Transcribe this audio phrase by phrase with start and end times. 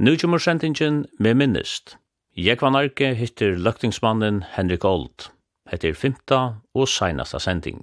[0.00, 1.96] Nu kommer sendingen med minnest.
[2.36, 5.32] Jekvan Arke hittir løktingsmannen Henrik Old.
[5.66, 6.38] Hette er fymta
[6.74, 7.82] og seinasta sending.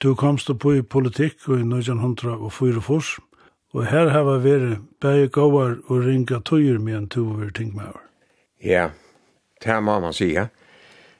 [0.00, 2.80] Du komst på i politikk og i 1904,
[3.74, 7.74] og her har vi vært bæge gåar og ringa tøyer med en to over ting
[7.76, 8.06] med over.
[8.64, 8.86] Ja,
[9.60, 10.46] det må man si, ja.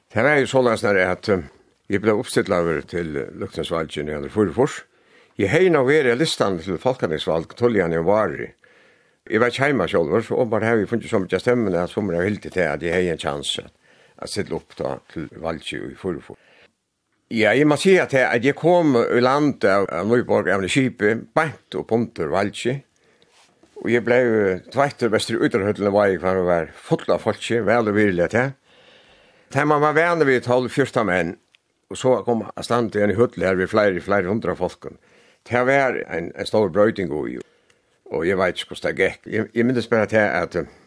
[0.09, 4.81] Det er jo sånn at jeg ble oppstilt over til Luktensvalgen i 1904.
[5.37, 8.55] Jeg hei nå i listan til Falkaningsvalg, tøljan i varer.
[9.29, 12.09] Jeg var ikke hjemme selv, og bare har vi funnet så mye stemmene at som
[12.09, 15.85] er hildt til at jeg har en chans at sitte opp da til valget i
[15.93, 16.50] 1904.
[17.31, 20.65] Ja, jeg må si at jeg, at jeg kom i landet av, av Nøyborg av
[20.67, 22.81] Kipet, bænt og punter valgje,
[23.79, 24.17] og jeg ble
[24.73, 28.35] tveitter vestre utrahøttene var jeg kvar å være full av folkje, vel og virlig at
[28.35, 28.51] jeg.
[29.55, 31.31] Der man var venner vi 12-14 menn,
[31.91, 34.91] og så kom jeg stand til en høttel her vi flere, flere hundra folk.
[35.47, 37.15] Det var en, en stor brøyting
[38.11, 39.25] og jeg vet ikke hvordan det gikk.
[39.31, 40.80] Jeg, jeg minnes bare til at, at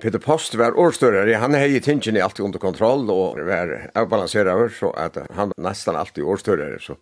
[0.00, 4.90] Peter Post var årstørre, Han hade tingen i alltid under kontroll och var avbalanserad så
[4.90, 6.96] att han nästan alltid årstørre, så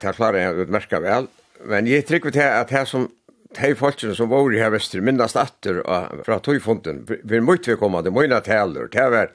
[0.00, 1.26] det klarer jeg å utmerke väl.
[1.64, 3.08] Men jag trykker til att det som
[3.56, 5.80] de folkene som var i her vestre, minnast atter
[6.24, 9.30] fra tøyfonden, vi måtte vi komme, det måtte taler, det var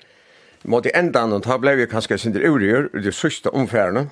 [0.64, 4.08] mot i endan, og da ble vi kanskje sindir urier, i de sørste omfærene,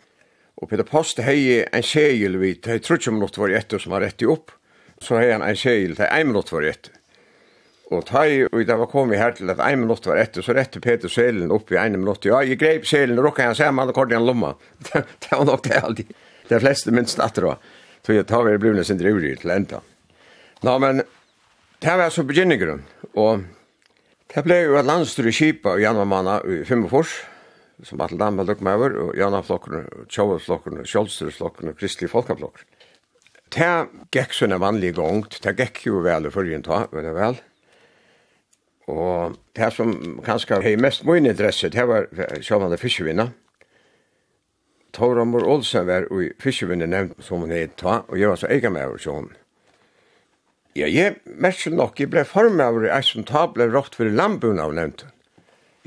[0.58, 4.04] og Peter Post hei en skjegel, vi, tror ikke om noe var etter som var
[4.04, 4.52] rett i opp,
[5.02, 6.98] så hei han en kjegel til en minutt var etter.
[7.92, 10.56] Og ta i, og da var kommet her til at en minutt var etter, så
[10.56, 12.24] rette Peter selen opp i en minutt.
[12.24, 14.54] Ja, jeg greip selen, og rukket han sammen og kortet han lomma.
[14.88, 16.14] det var nok det alltid.
[16.48, 17.58] De fleste minst natter da.
[18.06, 19.82] Så jeg tar vi blivende sin drivri til enda.
[20.64, 21.04] Nå, men
[21.84, 22.88] det var så begynninggrunnen.
[23.20, 23.44] Og
[24.32, 27.18] det ble jo et landstyr i Kipa og januar manna i Fimmefors,
[27.84, 32.68] som Atle Damme lukk med over, og januarflokken, tjoveflokken, kjolsterflokken og kristelig folkeflokken.
[33.52, 33.72] Det
[34.16, 37.42] gikk sånn en vanlig gang, det gikk jo vel i førjen ta, men det vel.
[38.92, 39.94] Og det som
[40.26, 42.10] kanskje har mest min interesse, det var
[42.44, 43.30] sjåvande fiskevinna.
[44.92, 48.70] Toramor Olsen var i fiskevinna nevnt som hun heit ta, og jeg var så ega
[48.74, 49.30] med over sjån.
[50.76, 54.12] Ja, jeg mest nok, jeg ble form av over ei som ta ble rått for
[54.12, 55.06] lambun av nevnt.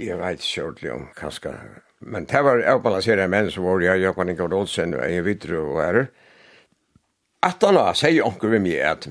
[0.01, 1.53] Jeg veit ikke ordentlig om kanskje,
[2.01, 5.81] men det var avbalanserende menn som var jeg, Jakob Ingrid Olsen, og jeg videre og
[5.85, 6.07] ære.
[7.45, 9.09] At han har sier onker vi mye at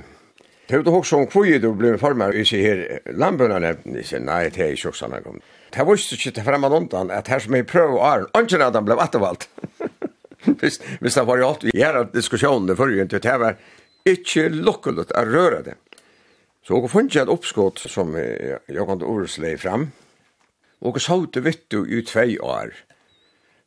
[0.67, 4.19] Det var också om kvui du blev formar i sig här lamböna nämnde i sig,
[4.19, 5.41] nej det är inte också annan gång.
[5.69, 8.73] Det var ju inte främmande undan att här som jag pröv och är, anken att
[8.73, 9.49] han blev attervalt.
[10.61, 13.55] Visst, visst det var ju alltid gärna diskussioner förr ju inte, det var
[14.05, 15.75] inte lockulut att röra det.
[16.67, 18.15] Så och fanns jag ett uppskott som
[18.65, 19.91] jag kan ordsle fram.
[20.79, 22.73] Och så hade vitt du i två år.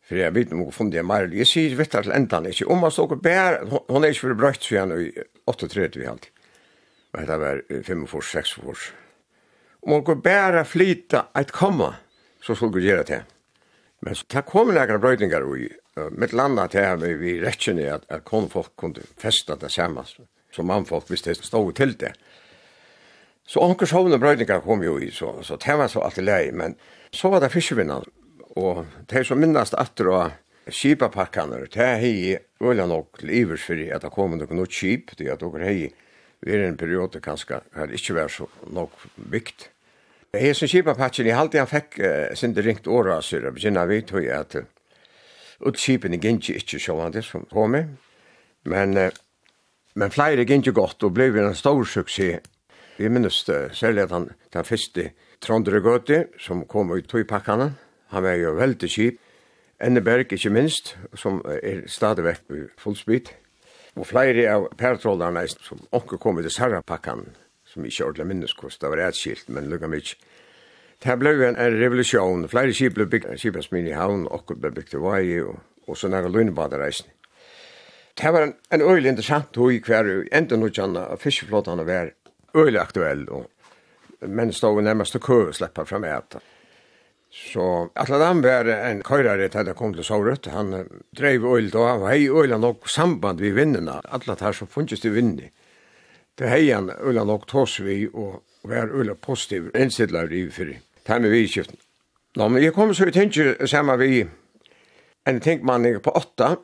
[0.08, 1.30] För jag vet nog funnit det mer.
[1.32, 2.64] Jag ser vitt till ändan inte.
[2.64, 5.12] Om man så går bär, hon är inte för brökt så gärna i
[5.46, 6.30] 38 vi alltid
[7.16, 8.86] og dette var 45-6 for.
[9.86, 11.94] Om man kunne bare flyta et komma,
[12.42, 13.22] så skulle vi gjøre det.
[14.04, 15.68] Men så det kom noen brøydinger i
[16.12, 20.04] mitt landa til her vi rettjene at, at konfolk kunne festa det samme
[20.52, 22.12] som mannfolk hvis det stod til det.
[23.46, 26.74] Så anker sovne brøydinger kom jo i, så, så det var så alltid lei, men
[27.14, 28.04] så var det fiskevinnan,
[28.58, 32.16] og det som minnast atter og skipapakkene, det hei
[32.60, 35.92] øyla nok til ivers for at det kom noen kjip, det at dere hei
[36.40, 38.94] vi er en periode kanskje har ikke vært så nok
[39.32, 39.70] vikt.
[40.36, 44.26] kjipa kipapatjen, jeg halte han fikk uh, sinde ringt åra av syra, begynner vi til
[44.28, 44.66] at uh,
[45.64, 47.88] utskipen gikk ikke sjående som homer,
[48.64, 49.10] men, uh,
[49.94, 52.44] men flere gikk godt og ble en stor suksess.
[52.98, 55.10] Vi minnes uh, særlig at han den første
[55.40, 57.74] Trondre Gøte, som kom ut i pakkene,
[58.12, 59.18] han var jo veldig kjip.
[59.80, 63.34] Enneberg, ikke minst, som er stadigvæk i fullspyt.
[63.96, 67.24] Og flere av pertrollerne som onker kom til Sarapakkan,
[67.64, 70.18] som ikke ordentlig minnes hvordan det var et skilt, men lukka mykje.
[71.04, 72.46] Det ble en, en revolusjon.
[72.48, 75.58] Flere skip ble bygd, skipet som inn i havn, og ble bygd til vei, og,
[75.88, 77.12] og så nære lønnebadereisen.
[78.16, 82.14] Det var en, en øyelig interessant hoi hver enda noe kjanna av fiskeflåtene var
[82.56, 86.44] øyelig aktuell, og menn stod nærmest til kø og slipper frem etter.
[87.30, 90.48] Så Atle Dam var en køyrare til det kom til Saurøtt.
[90.52, 90.86] Han
[91.16, 94.00] dreiv øyl da, og hei øyla nok samband vi vinnina.
[94.08, 95.50] Atle tar som funnes til vinni.
[96.38, 100.80] Det hei han øyla nok tås vi, og var øyla positiv innstidlar i fyrir.
[101.06, 101.64] Det med vi i.
[102.36, 104.26] Nå, men jeg kom så i tenkje samme vi
[105.26, 106.56] en tenkmanning på åtta,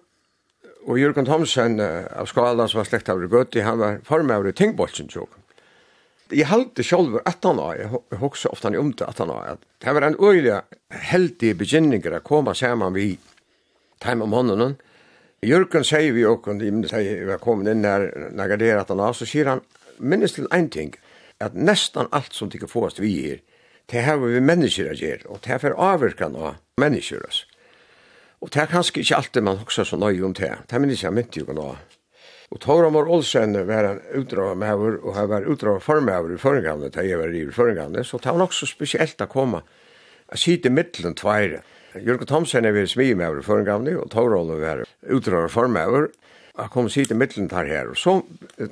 [0.83, 5.09] og Jørgen Thomsen av Skala, som var slekt av Rødgøtti, han var formavr i tenkbolsen,
[5.09, 5.42] tjokk
[6.33, 9.55] jeg halte selv at han var, jeg husker ofte han om det at han var,
[9.55, 10.61] at det var en øyelig
[11.13, 13.19] heldig begynninger å komme sammen vi
[14.03, 14.77] time om hånden.
[15.43, 18.93] Jørgen sier vi og de sier vi har kommet inn her, når jeg er at
[18.93, 19.65] han av, så sier han,
[19.99, 20.95] minnes til en ting,
[21.43, 23.41] at nesten alt som de kan få oss vi gir,
[23.91, 27.43] det har vi mennesker å gjøre, og det er avvirkan av mennesker oss.
[28.43, 31.15] Og det er kanskje ikke alltid man husker så nøye om det, det minnes jeg
[31.15, 31.75] mynt jo kan.
[32.53, 36.35] Og Tormor Olsen var en utdrag med over, og han var utdrag for meg over
[36.35, 39.63] i føringene, da jeg var i føringene, så det var nok så spesielt å komme
[39.63, 41.63] og sitte i midtelen tveire.
[41.97, 45.89] Jørgen Thomsen er ved smi med over i føringene, og Tormor var utdrag for meg
[45.89, 46.13] over,
[46.53, 47.87] Jeg kom og sitte i midtelen tar her.
[47.89, 48.19] Og så,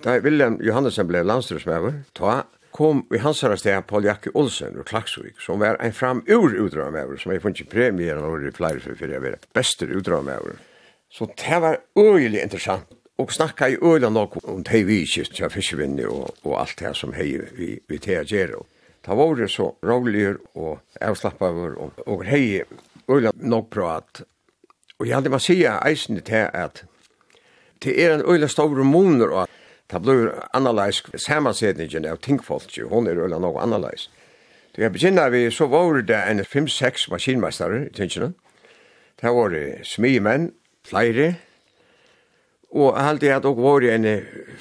[0.04, 2.42] da William Johannesen ble landstyrsmøver, ta
[2.76, 6.92] kom i hans sted Paul Jakke Olsen og Klaksvik, som var en fram ur utdrag
[6.92, 10.24] med over, som jeg funnet premier over i flere for, for jeg var beste utdrag
[10.28, 10.60] med over.
[11.08, 16.06] Så det var øyelig interessant og snakka i øyla nok om tei vikist, ja, fiskevinni
[16.08, 18.62] og, og alt det som hei vi, vi tei a gjerra.
[19.04, 22.62] Ta vore så råligur og avslappavur og, og hei
[23.10, 24.22] øyla nok prat.
[24.98, 26.84] Og jeg hadde man sia eisen til at
[27.84, 29.48] det er en øyla stor moner og
[29.88, 34.08] ta blir analysk samansetningen av tingfolk, hon er øyla nok analysk.
[34.74, 38.32] Så jeg begynner vi, så var det en 5-6 maskinmestare i tingene.
[39.20, 40.52] Det var smimenn,
[40.86, 41.34] flere,
[42.70, 44.06] Og halde at og var en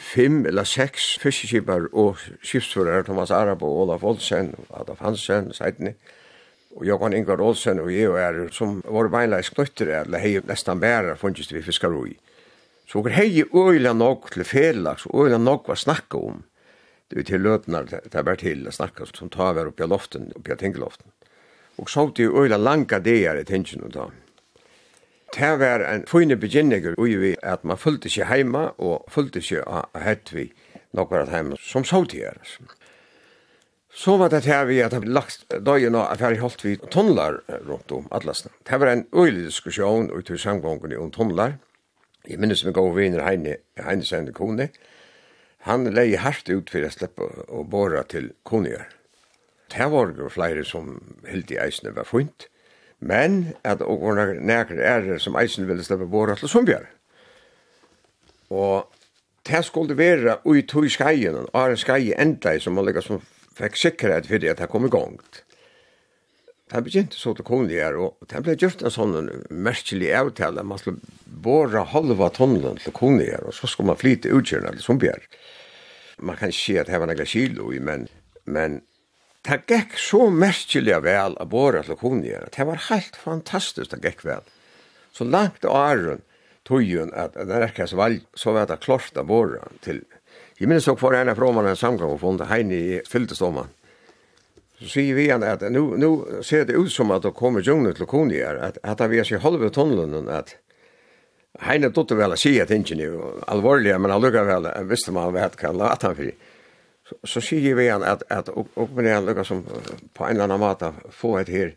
[0.02, 5.94] fem eller seks fiskekipar og skipsfører, Thomas Arabo, Olaf Olsen, Adolf Hansen, Seidni,
[6.76, 10.82] og Johan Ingvar Olsen og jeg og er, som var beinleis knøtter, eller hei nestan
[10.82, 12.16] bærer funnes vi fiskaroi.
[12.90, 16.42] Så og hei øyla nok til felags, og øyla nok var snakka om,
[17.10, 19.94] det er til løtnar, det er bare til å snakka, som tar vi oppi av
[19.94, 21.12] loften, oppi av tingloften.
[21.78, 24.10] Og så det øyla langa deir i tingene da.
[25.36, 29.62] Det var en fine begynninger ui vi at man fulgte seg heima og fulgte seg
[29.68, 30.50] av hett vi
[30.98, 32.26] nokkur at heima som så til
[33.94, 37.92] Så var det her vi at det lagt døgn og affæri holdt vi tunnlar rundt
[37.92, 38.52] om atlasna.
[38.64, 41.58] Det var en øylig diskusjon ut i samgången om tunnlar.
[42.28, 44.70] Jeg minnes meg gav viner Heine, Heine Sende Kone.
[45.66, 48.86] Han leie hardt ut for å slippe å bora til Konier.
[49.70, 52.48] Det var jo flere som helt i eisene var funnet.
[53.00, 56.88] Men at og nekker er som eisen ville slippe båret til Sundbjørn.
[58.50, 58.90] Og
[59.48, 63.22] det skulle være ui tog skajen, og er en skajen enda som man liksom
[63.60, 65.16] fikk sikkerhet for det at det kom i gang.
[66.70, 70.78] Det begynte så til kongen her, og det ble gjort en sånn merkelig avtale, man
[70.78, 75.26] skulle båre halva tonnen til kongen her, og så skulle man flyte utkjørende til Sundbjørn.
[76.22, 78.06] Man kan ikke si at det var noen kilo i, men,
[78.46, 78.82] men
[79.48, 82.46] det gikk så merkelig vel av våre lakonia.
[82.52, 84.44] Det var helt fantastisk det gikk vel.
[85.16, 86.22] Så langt av æren
[86.68, 90.04] tog hun at det rekkes valg, så var det klart av våre til.
[90.60, 93.72] Jeg minnes også for en av fråmene en samgang og funnet Heini i Fyldeståman.
[94.80, 96.10] Så sier vi igjen at nu, nu
[96.44, 99.44] ser det ut som at det kommer djungene til lakonia, at, at vi har sett
[99.44, 100.56] halve tunnelen at
[101.60, 103.16] Heine dotter vel å si at ingen er
[103.52, 106.38] alvorlig, men han lukker vel, visste man vet hva han la at han fyrir
[107.24, 111.38] så sier vi igjen at, at oppmenner han som på en eller annen måte få
[111.40, 111.74] et her.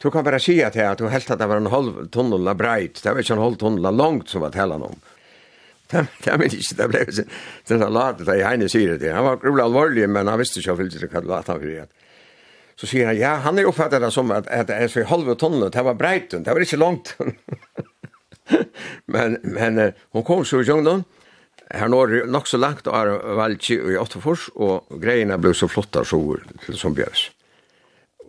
[0.00, 2.56] Du kan bare si at at du helt at det var en halv tunnel av
[2.56, 4.96] breit, det var ikke en halv tunnel av langt som var tellen om.
[5.90, 7.32] Det, det er ikke, det ble sin,
[7.68, 9.10] den latet jeg heine sier det.
[9.12, 11.88] Han var grulig alvorlig, men han visste ikke hvilket hva latet han for det.
[12.80, 15.34] Så sier han, ja, han er oppfattet det som at, at det er så halv
[15.36, 17.12] tunnel, det var breit, det var ikke langt.
[19.14, 19.82] men, men
[20.14, 21.04] hun kom så i junglen,
[21.70, 26.04] Her når nok så langt og er valgt i Åttefors, og greiene ble så flottar
[26.04, 26.18] så
[26.66, 27.28] til som bjørs.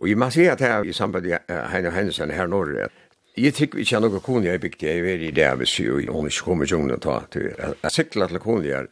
[0.00, 2.98] Og jeg må si at her i samband med Heine Heinesen her når at
[3.36, 6.08] Jeg tykker ikke noe kone jeg bygde jeg var i det jeg vil si, og
[6.12, 7.46] hun ikke kommer til å ta til.
[7.56, 8.88] Jeg sikler til kone jeg,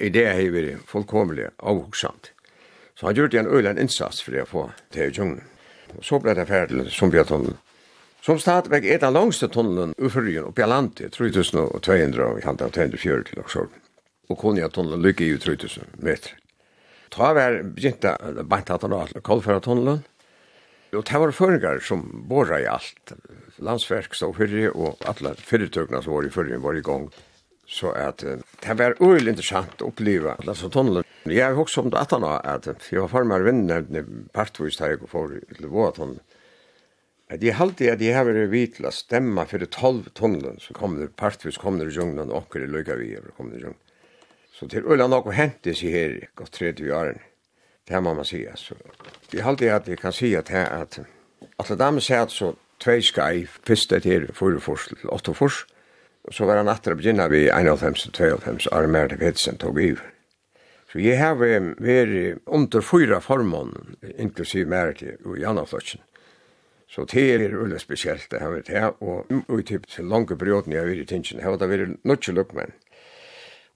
[0.00, 2.32] i det jeg var fullkomlig avhoksant.
[2.96, 5.44] Så han gjorde en øyne en innsats for det å få til djunglen.
[6.00, 7.58] Så ble det ferdig som bjørtunnelen.
[8.22, 12.72] Som stadväg är den långsta tunneln ur fyrrjun uppe i landet, 3200 og i halvdagen
[12.72, 13.68] 204 till Oxford
[14.30, 16.38] og Konjatunnelen lykke i 3000 meter.
[17.12, 18.14] Ta var begynte
[18.48, 20.04] Bantatanat Kolferatunnelen,
[20.92, 23.14] og det var føringar som borra i alt.
[23.64, 27.06] Landsverk stod fyrre, og alle fyrirtøkene som var i fyrre var i gang.
[27.68, 31.06] Så at, det var øyelig interessant å oppleve alle som tunnelen.
[31.24, 34.02] Jeg har også om det at han at jeg var farmere vinnevne
[34.34, 36.20] partvis da jeg for til Våatunnelen.
[37.32, 40.76] At jeg halte at jeg har vært vidt til å stemme for 12 tunnelen som
[40.76, 43.64] kom partvis kom der i junglen og åker i løyga vi over kom der i
[43.70, 43.81] junglen.
[44.52, 47.16] Så til Ulla nok å hente seg her godt 30 år.
[47.88, 48.44] Det her må man si.
[48.56, 48.76] Så
[49.32, 51.00] vi halte at jeg kan si at her at
[51.58, 55.64] at damer sier at så tvei skai fyrste til fors til åtte fors.
[56.22, 59.90] Og så var han atter å begynne vi 91-92 år mer til Petsen tog i.
[60.92, 66.02] Så jeg har vært under fyra formån, inklusiv mer til i Annaflotsen.
[66.92, 70.74] Så det er veldig spesielt det har vært her, og i typ til lange perioden
[70.74, 72.74] jeg har vært i tingene, har det vært nødt til lukkmenn.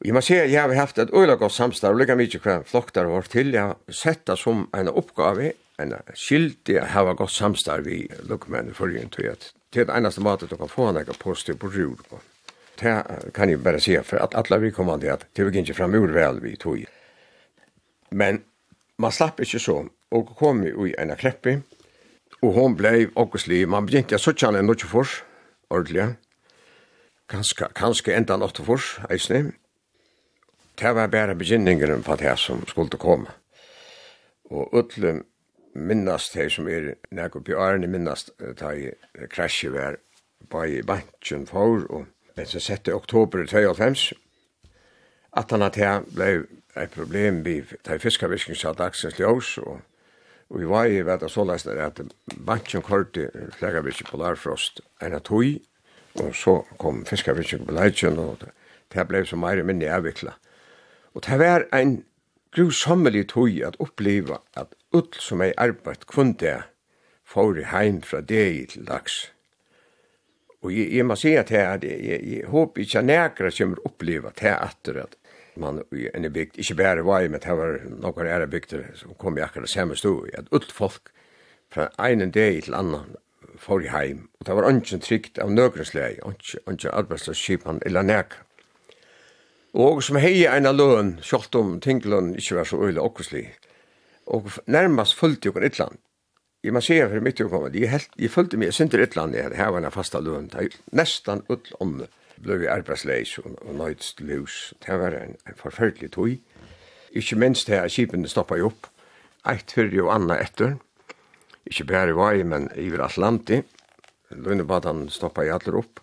[0.01, 2.41] Og jeg må si at jeg har haft et øyla godt samstarv og lykka mykje
[2.45, 7.15] hva flockar har til, jeg har sett det som en oppgave, en skyldig å ha
[7.17, 10.69] godt samstarv i lukkmenn i förrjun till at det er det eneste måte du kan
[10.69, 12.21] få något positiv på rur på.
[12.81, 15.75] Det kan jeg bare si, for at alle vi kommer til at det vil ikke
[15.75, 16.85] fram ur vel vi tog.
[18.11, 18.43] Men
[18.99, 21.59] man slapp ikke så og kom i en kreppi,
[22.43, 25.09] og hon blei obviously man begynte jag såg henne nog för
[25.69, 26.17] ordentligt.
[27.29, 29.53] Kanske kanske ända något för, eisne
[30.79, 33.31] det var bare begynningen på det som skulle komme.
[34.51, 35.23] Og utle
[35.77, 38.31] minnast det som er nek oppi årene minnast
[38.61, 38.91] da i
[39.33, 39.99] krasje var
[40.51, 42.07] bare i banken for og
[42.37, 43.97] det som sette oktober 2005
[45.37, 46.31] at han at det ble
[46.77, 49.81] et problem vi da jeg fiska sa dagsens ljós og
[50.49, 52.01] og vi var i vet at så lest det at
[52.47, 55.61] banken korte flere visking polarfrost enn at hui
[56.15, 58.45] og så kom fiska på leitjen og
[58.95, 60.37] det ble så meir minni avvikla
[61.17, 62.03] Og det var ein
[62.53, 66.59] grusommelig tog at oppleva at ull som ei arbeid kunde
[67.25, 69.17] for heim fra deg til dags.
[70.61, 74.33] Og jeg, jeg må si at jeg, jeg, jeg, jeg håper ikke nekra kommer oppleva
[74.37, 75.17] til atter at
[75.57, 79.17] man i en bygd, ikke bare var jeg, men det var noen ære bygder som
[79.17, 81.09] kom i akkurat samme stod, at ull folk
[81.73, 83.17] fra einen dag til annan
[83.57, 88.46] for heim, og det var ikke trygt av nøgrensleg, ikke, ikke arbeidsløsskipan eller nekra
[89.77, 93.45] og som hei eina løn, sjålt om tingløn ikke var så øyla okkurslig.
[94.33, 95.99] Og nærmast fulgte jo Ytland.
[96.65, 99.83] Jeg må sier for mitt ukommet, jeg, helt, jeg fulgte meg sinter Ytland, jeg hadde
[99.85, 102.09] en fasta løn, det er nestan ut ånne.
[102.41, 106.35] Bløy vi arbeidsleis og, og nøydst løs, det var en, en forferdelig tog.
[107.17, 108.89] Ikke minst her, kipene stoppa jo opp,
[109.49, 110.75] eit fyrir jo anna etter,
[111.69, 113.63] ikke bare i vei, men iver Atlanti,
[114.35, 116.03] Lønnebadan stoppa i alder opp,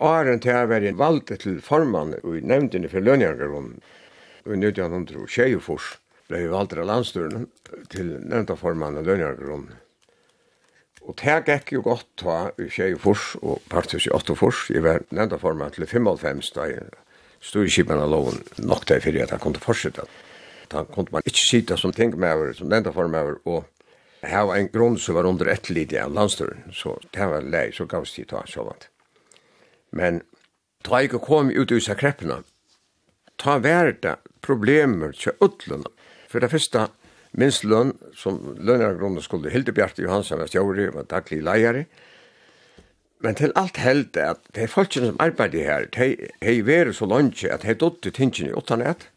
[0.00, 3.74] Åren til jeg var valgt til formann og nevndene for lønjangerlån.
[4.46, 5.98] Og nu til han tror, Tjejefors
[6.30, 7.48] ble valgt av landstøren
[7.92, 9.66] til nevnte formann og lønjangerlån.
[11.04, 14.68] Og det gikk jo godt ta i Tjejefors og partus i Åttefors.
[14.72, 16.88] Jeg var nevnta formann til 55 da jeg
[17.44, 20.06] stod i Kipen av loven nok til fyrir at han kom til fortsette.
[20.72, 24.46] Da kom man ikke sitte som ting med over, som nevnta formann over, og her
[24.48, 26.68] var en grunn som var under etterlidig av landstøren.
[26.72, 28.88] Så det var lei, så gavs de ta sånn.
[29.90, 30.22] Men
[30.86, 32.42] da jeg kom ut i kreppene,
[33.40, 35.90] ta verda problemer til utlønna.
[36.30, 36.86] For det første,
[37.32, 41.84] minst lønn, som lønner grunnen skulle Hildebjarte Johansson, var stjåri, var daglig leier.
[43.20, 47.42] Men til alt held at de folkene som arbeider her, de har vært så langt
[47.44, 49.10] at de dødt til tingene i åttanett.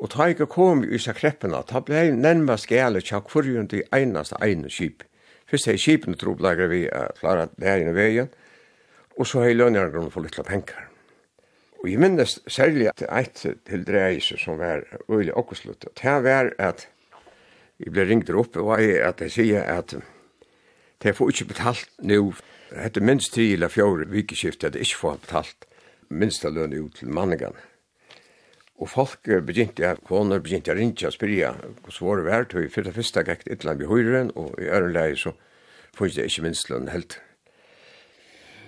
[0.00, 4.36] Og da jeg kom i seg kreppene, da ble nærmere skjæle tja kvarjund i eneste
[4.44, 5.04] ene skip.
[5.48, 8.32] Først er skipene tro blagre vi er klare at det er i veien,
[9.16, 10.88] Og så har jeg lønner noen for litt penger.
[11.80, 15.88] Og jeg minnes særlig at eit til dreise som var øyelig okkoslutt.
[15.96, 16.88] Det var at
[17.78, 19.94] jeg ble ringt opp og jeg at jeg sier at
[21.04, 22.32] det får ikke betalt nå.
[22.72, 25.66] Det er minst tre eller fjore vikeskift at jeg ikke får betalt
[26.08, 27.60] minst av lønne ut til manningene.
[28.76, 32.66] Og folk begynte, ja, koner begynte å ringe og spyrja hvordan var det vært, og
[32.66, 35.32] i fyrta fyrsta gikk et eller annet i høyren, og i ørenleie så
[35.96, 37.20] funnet jeg ikke minst lønne helt.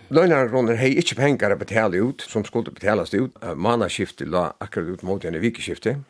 [0.09, 3.35] Løgnargrunnen hei ikkje pengar å betale ut, som skulle betalast ut.
[3.61, 6.01] Manaskiftet la akkurat ut mot henne vikeskiftet.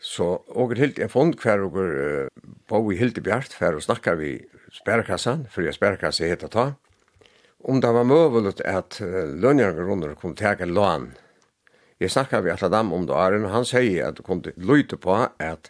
[0.00, 4.38] Så åker helt en fond hver åker uh, bo i Hildebjart, hver og snakkar vi
[4.72, 6.66] sperrekassan, for jeg sperrekassa heter ta.
[7.60, 11.10] Om det var møvelet at uh, løgnargrunnen kom tega lån.
[12.00, 14.96] Jeg snakkar vi alle dem om det, og han sier at det kunne til løyte
[14.96, 15.68] på at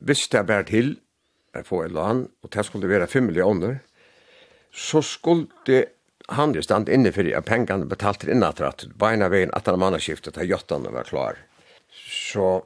[0.00, 0.96] hvis det bær til,
[1.60, 3.82] få en lån, og det skulle være 5 millioner,
[4.72, 5.84] så skulle
[6.30, 9.78] han jo stand inne for at pengene betalte inn at at beina veien att han
[9.78, 11.36] mannaskiftet har jottene var klar.
[12.06, 12.64] Så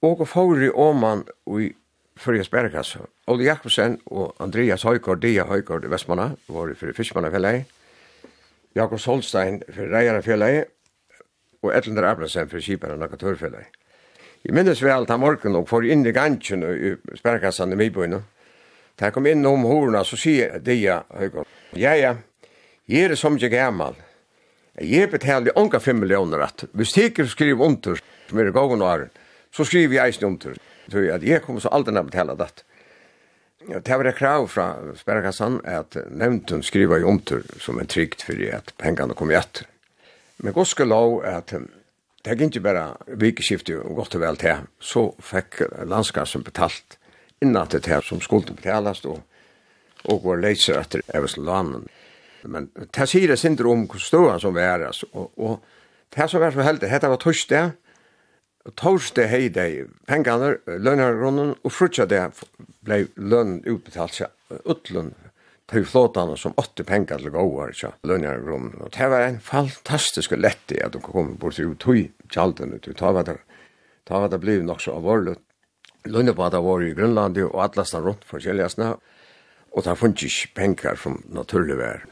[0.00, 1.24] och Fauri Åman
[1.60, 1.72] i
[2.16, 2.96] Fyrjes Bergas,
[3.26, 7.70] Ole Jakobsen og Andreas Høygaard, Dia Høygaard i Vestmanna, var i Fyrje Fiskmannafjellet,
[8.74, 10.68] Jakob Solstein for Reiarafjellet,
[11.62, 13.78] og Edlender Abelsen for Kiperen og Nakatørfjellet.
[14.44, 18.20] I minnes vel ta morgen og får inn i gansjen i Sperkassan i Mibøyne.
[18.98, 21.48] Da jeg kom inn om horna, så sier Dia Høygaard,
[21.78, 22.16] ja, ja,
[22.88, 23.94] Jeg er som ikke gammal.
[24.80, 26.64] Jeg betaler unga 5 millioner at.
[26.72, 29.10] Hvis jeg skriver under, som er i gågen åren,
[29.52, 30.56] så skriver jeg eisen under.
[30.90, 32.64] Så at jeg kommer så aldri å betale det.
[33.62, 34.66] Det var et krav fra
[34.98, 39.68] Sperrakassan at nevnten skriver i under som en trygt for at pengene kommer etter.
[40.42, 44.66] Men godt skal lov at det er ikke bare vikeskiftet og godt og vel til,
[44.80, 46.98] så fikk landskassen betalt
[47.42, 49.22] innan til det som skulle betales og,
[50.10, 51.86] og var leiser etter Eveslandet.
[52.44, 54.88] Men det sier det sindre om hvor ståa som var.
[55.12, 57.72] Og, og det som var så heldig, dette var torsdag,
[58.62, 62.28] og torsdag hei de pengene, lønnerrunden, og frutja det
[62.86, 65.14] ble lønn utbetalt seg utlund
[65.72, 68.76] til flåtene som åtte penger til gåar, til lønnerrunden.
[68.84, 72.96] Og det var en fantastisk lett i at de kom bort til utøy kjaldene, til
[72.98, 73.38] ta var det,
[74.08, 75.38] ta var det bliv nok så alvorlig.
[76.04, 78.94] Lønnebada var i Grønland og atlasen rundt forskjelligasne,
[79.72, 82.04] og det funnet ikke penger som naturlig var.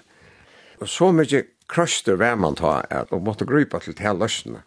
[0.80, 4.62] Og så mykje krøster vær man ta, at og måtte grypa til til løsene.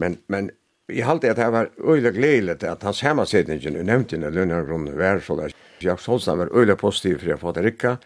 [0.00, 0.50] Men, men
[0.88, 5.20] jeg halte at det var øyla gledeligt at hans hemmasetningen, og nevnte henne lønnergrunnen, vær
[5.20, 5.54] så der.
[5.82, 7.96] Jakob Solstad var øyla positiv for jeg fått rikka,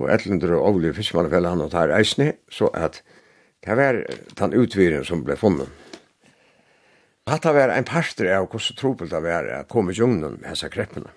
[0.00, 3.02] og Etlunder og Olje Fiskmannefell han og tar eisne, så at
[3.64, 4.02] det var
[4.40, 5.68] den utviren som ble funnet.
[7.28, 10.48] Hatt Hatta var en parter av hvordan tropelt det var å komme i jungnen med
[10.48, 11.12] disse kreppene.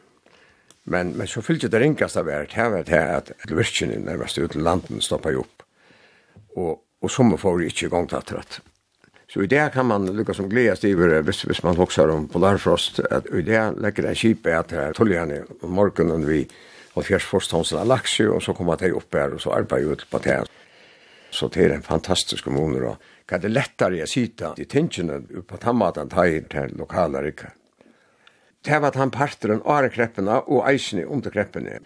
[0.83, 4.51] Men, men så fyllte det ringast av er, her var det at virkene nærmest ut
[4.51, 5.63] til landen stoppet opp.
[6.59, 8.59] Og, og sommer får ikke i gang til at
[9.27, 12.99] Så i det kan man lukka som gledes iver, hvis, hvis man hoksar om polarfrost,
[12.99, 16.43] at i det legger en kjipe at det er tullgjerne om morgenen vi
[16.93, 20.05] og fjerst forstonsen av laksju, og så kommer de opp her, og så arbeider ut
[20.11, 20.43] på det.
[21.33, 25.57] Så det er en fantastisk kommuner, og kan det lettare jeg sita i tingene på
[25.57, 27.55] tammatan tar i den lokale rikken.
[28.65, 31.81] Det var han parter den åre kreppene og eisene under kreppene.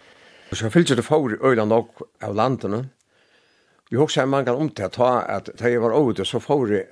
[0.51, 2.89] Og så fyllte det for i øyne nok av landene.
[3.89, 6.69] Vi husker en mange om til å ta at da jeg var ute, så for
[6.71, 6.83] i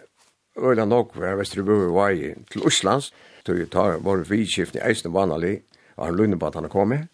[0.58, 3.12] øyne nok var Vesterbø og i til Østlands.
[3.46, 5.60] Så vi tar vår vidskift i eisene vanlig,
[5.98, 7.08] og han lønner på at han er kommet.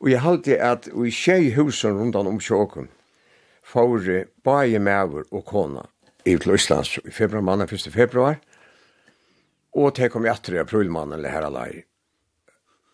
[0.00, 2.88] Og jeg halte at vi tjei husen rundt om sjåken,
[3.62, 4.02] for
[4.44, 5.86] bare med og kona
[6.26, 7.92] i til Østlands i februar, mannen 1.
[7.92, 8.40] februar,
[9.72, 11.84] og det kom jeg etter i aprilmannen eller her alai.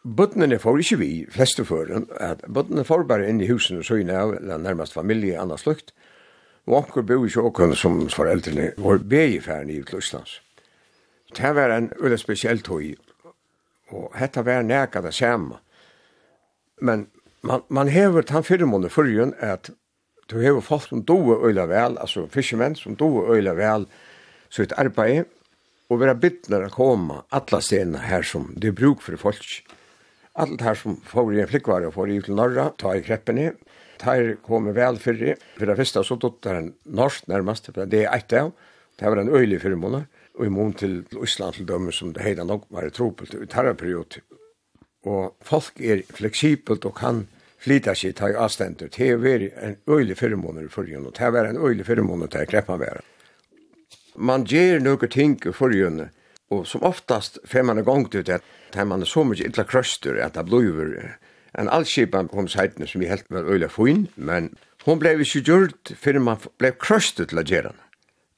[0.08, 4.14] Bøttene får ikke vi, fleste føren, at bøttene får bare inn i husen og søgne
[4.14, 5.92] av, eller nærmest familie, annars lukt,
[6.68, 10.38] og anker bo ikke åkken som foreldrene var begeferden i Utlands.
[11.36, 12.94] Det var en veldig spesiell tog,
[13.90, 15.58] og dette var nækket det samme.
[16.80, 17.08] Men
[17.42, 19.70] man, man hever den firmaen førjen at
[20.30, 23.86] du hever folk som doer øyla vel, altså fiskemenn som doer øyla vel,
[24.48, 25.24] så et arbeid,
[25.88, 29.46] og vera bittnar å komme alla stedene her som det er bruk for folk.
[30.38, 33.54] Allt her som får i en flikkvare og får i til norra, ta i kreppene,
[33.98, 34.36] ta i
[34.76, 35.38] vel for det.
[35.56, 38.52] For det første så tog det norsk nærmest, for det er et av.
[38.98, 40.04] Det var en øylig fyrre
[40.38, 44.20] og i mån til Island til dømme som det heida nok var tropelt i terraperiod.
[45.06, 47.24] Og folk er fleksibelt og kan
[47.58, 48.94] flyta sig ta i avstendet.
[48.94, 52.46] Det er en øylig fyrre måneder i fyrre, og det var en øylig fyrre til
[52.46, 53.02] kreppene være
[54.18, 56.10] man ger nokre ting for jønne.
[56.50, 58.40] Og som oftast fer man gong til det
[58.72, 61.16] där man så mykje illa krøster at det blir
[61.58, 65.92] en allskipan kom sajten som vi helt var øyla foin, men hon blei ju gjort
[65.96, 67.72] før man blei krøster til å gjøre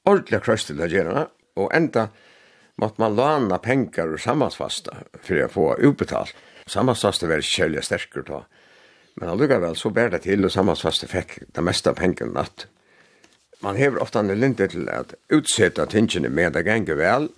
[0.05, 2.09] att göra krøster til å gjøre göra og enda
[2.77, 6.35] måtte man låna pengar og sammansfasta for å få utbetalt.
[6.67, 8.45] Sammansfasta var kjølja sterkere da.
[9.17, 12.69] Men allukka vel så bär det til og sammansfasta fikk det mesta pengene natt
[13.61, 17.29] man hever ofta en linte til at utsetta tingene med det ganger vel,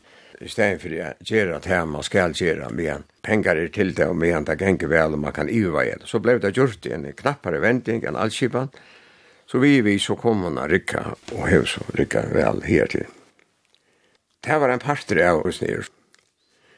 [0.42, 4.08] i stedet for å gjøre det her man skal gjøre, men pengar er til det,
[4.10, 6.08] og men det ganger vel, og man kan iveie det.
[6.10, 8.72] Så ble det gjort i en knappare venting enn allskipan,
[9.46, 13.06] så vi vi så kom hon a rykka, og hever så rikka vel her til.
[14.42, 15.86] Det var en parter av oss nere,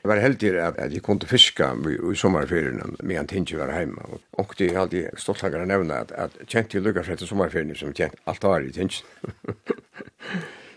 [0.04, 1.70] Jeg var heldig at jeg kunne fiska
[2.12, 4.02] i sommerferien med en Tinge var hjemme.
[4.36, 7.94] Og det er alltid stoltaker å nevne at, at kjent i Lugarsrett og sommerferien som
[7.96, 9.00] kjent alt var i Tinge.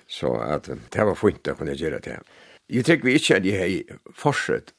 [0.07, 2.21] Så at det var fint å kunne gjøre det.
[2.71, 4.71] Jeg tenker vi ikke at jeg har forsett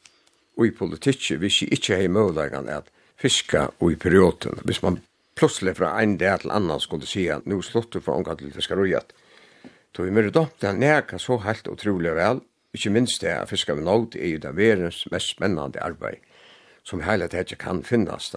[0.64, 2.88] i politikk hvis jeg ikke har mulighet at
[3.20, 4.64] fiska i perioden.
[4.64, 5.02] Hvis man
[5.36, 9.12] plutselig fra en dag til annen skulle si at nå slutter for omgang til fiskarøyet.
[9.92, 12.40] Så vi mødde da, det er nærka så helt utrolig vel,
[12.78, 16.22] Ikke minst det at fiska vi nåt er jo det verens mest spennende arbeid
[16.86, 18.36] som heilet ikke kan finnes.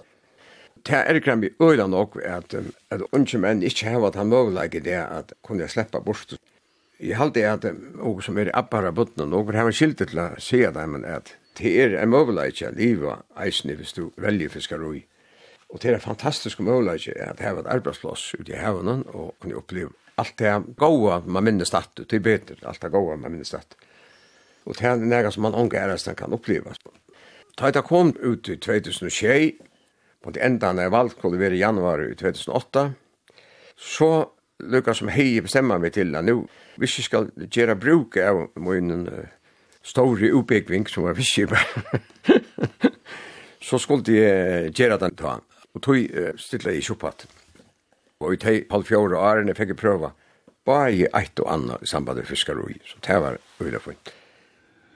[0.82, 2.56] Det er ikke vi øyla nok at,
[2.90, 6.34] at unge menn ikke har hatt mulighet i det at kunne slippe bort.
[6.98, 10.28] Jeg halte at, noe som er i appara bunnen, noe har en skilt til å
[10.42, 15.04] se dem at det er en mulighet at livet eisen hvis du velger fiskaroi.
[15.70, 19.36] Og det er en fantastisk mulighet at det er et arbeidsplass ute i havnen og
[19.38, 23.32] kunne oppleve alt det gode man minnes datter, det er bedre, alt det gode man
[23.32, 23.78] minnes datter.
[24.64, 26.78] Og det er nægge som man unge æres kan opplevas.
[27.58, 29.52] Da jeg kom ut i 2006,
[30.22, 32.92] på det enda når jeg valgte kunne være i januar i 2008,
[33.76, 34.10] så
[34.62, 36.46] lukka som hei bestemma meg til at nu,
[36.78, 39.26] hvis jeg skal gjøre bruk av min uh,
[39.82, 41.66] store utbyggving som var fiskibær,
[43.60, 45.40] så skulle jeg gjøre den ta.
[45.74, 47.26] Og tog uh, stille i kjoppat.
[48.22, 50.12] Og i tei halv fjore årene fikk jeg prøva
[50.64, 54.12] bare i eit og anna i samband med fiskaroi, så det var uilafint.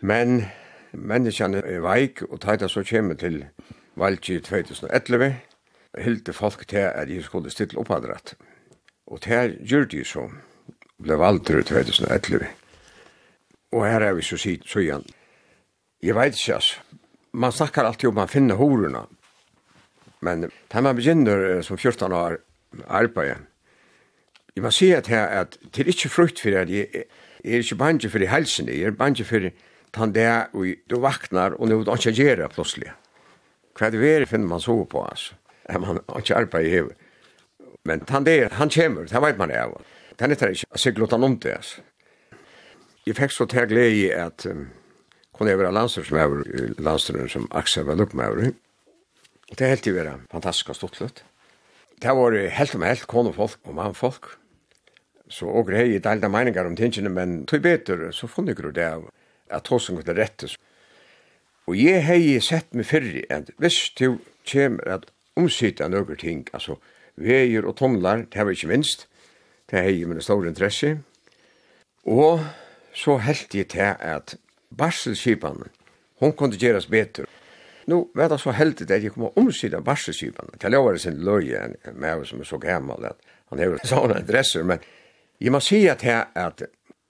[0.00, 0.44] Men
[0.92, 3.44] menneskene er veik, og teita så kommer til
[3.96, 5.36] valget i 2011,
[5.98, 8.34] hilde folk til at jeg skulle stille oppadrett.
[9.06, 10.28] Og til gjør de så,
[11.02, 12.46] ble valgt i 2011.
[13.72, 15.04] Og her er vi så sitt, så igjen.
[16.02, 16.80] Jeg vet ikke, altså.
[17.32, 19.04] Man snakkar alltid om man finner horene.
[20.20, 22.36] Men da man begynner som 14 år
[22.88, 23.34] arbeid,
[24.56, 26.88] jeg må si at her at det er ikke frukt for at jeg,
[27.44, 29.52] jeg er ikke bange for helsen, jeg er bange for helsen,
[29.96, 32.90] han det og du vaknar och nu då kan göra plötsligt.
[33.80, 35.34] Vad det är finner man så på altså.
[35.68, 36.96] Er man ikke arbeid i hevet.
[37.84, 39.56] Men han det han kommer, det vet man det.
[40.20, 41.50] Han ikke, inte så gluttan om det.
[41.50, 41.80] altså.
[43.06, 44.68] Jeg fikk så til glede i at um,
[45.34, 48.54] kunne jeg være landstyrn som jag landstyrn som Axel var upp med.
[49.50, 51.24] Det er helt i være fantastisk og stort stortlut.
[52.02, 54.26] Det var helt om helt kone folk og mann folk.
[55.28, 59.08] Så og grei delta meiningar om tingene, men tog bedre, så funnet jeg det av
[59.50, 60.56] at hos en gode rettes.
[61.66, 66.78] Og jeg hei sett meg fyrri, at hvis du kommer at omsida nøkker ting, altså
[67.16, 69.08] veier og tomlar, det har vi ikke minst,
[69.70, 70.98] det hei min stor interesse,
[72.06, 72.44] og
[72.94, 74.36] så held jeg til at
[74.76, 75.66] barselskipan,
[76.20, 77.26] hon kunne gjeras betur.
[77.86, 81.18] Nå var det så heldig at jeg kom og omsida barselskipan, det lovar det sin
[81.22, 83.18] løye med som er så gammal, at
[83.50, 84.82] han hever sånne adresser, men
[85.40, 86.62] jeg må si at det at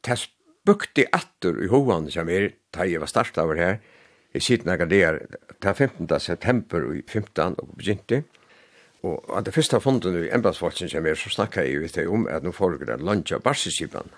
[0.05, 0.19] det
[0.67, 3.79] bukti attur i hoan som er, da jeg var startet over her,
[4.35, 5.03] i siden av det
[5.63, 6.09] den 15.
[6.21, 8.25] september i 15 og begynte,
[9.07, 12.45] og at det første fonden i embedsfolken som er, så snakket jeg vet om at
[12.45, 14.11] nå foregår det lunch av barseskipen,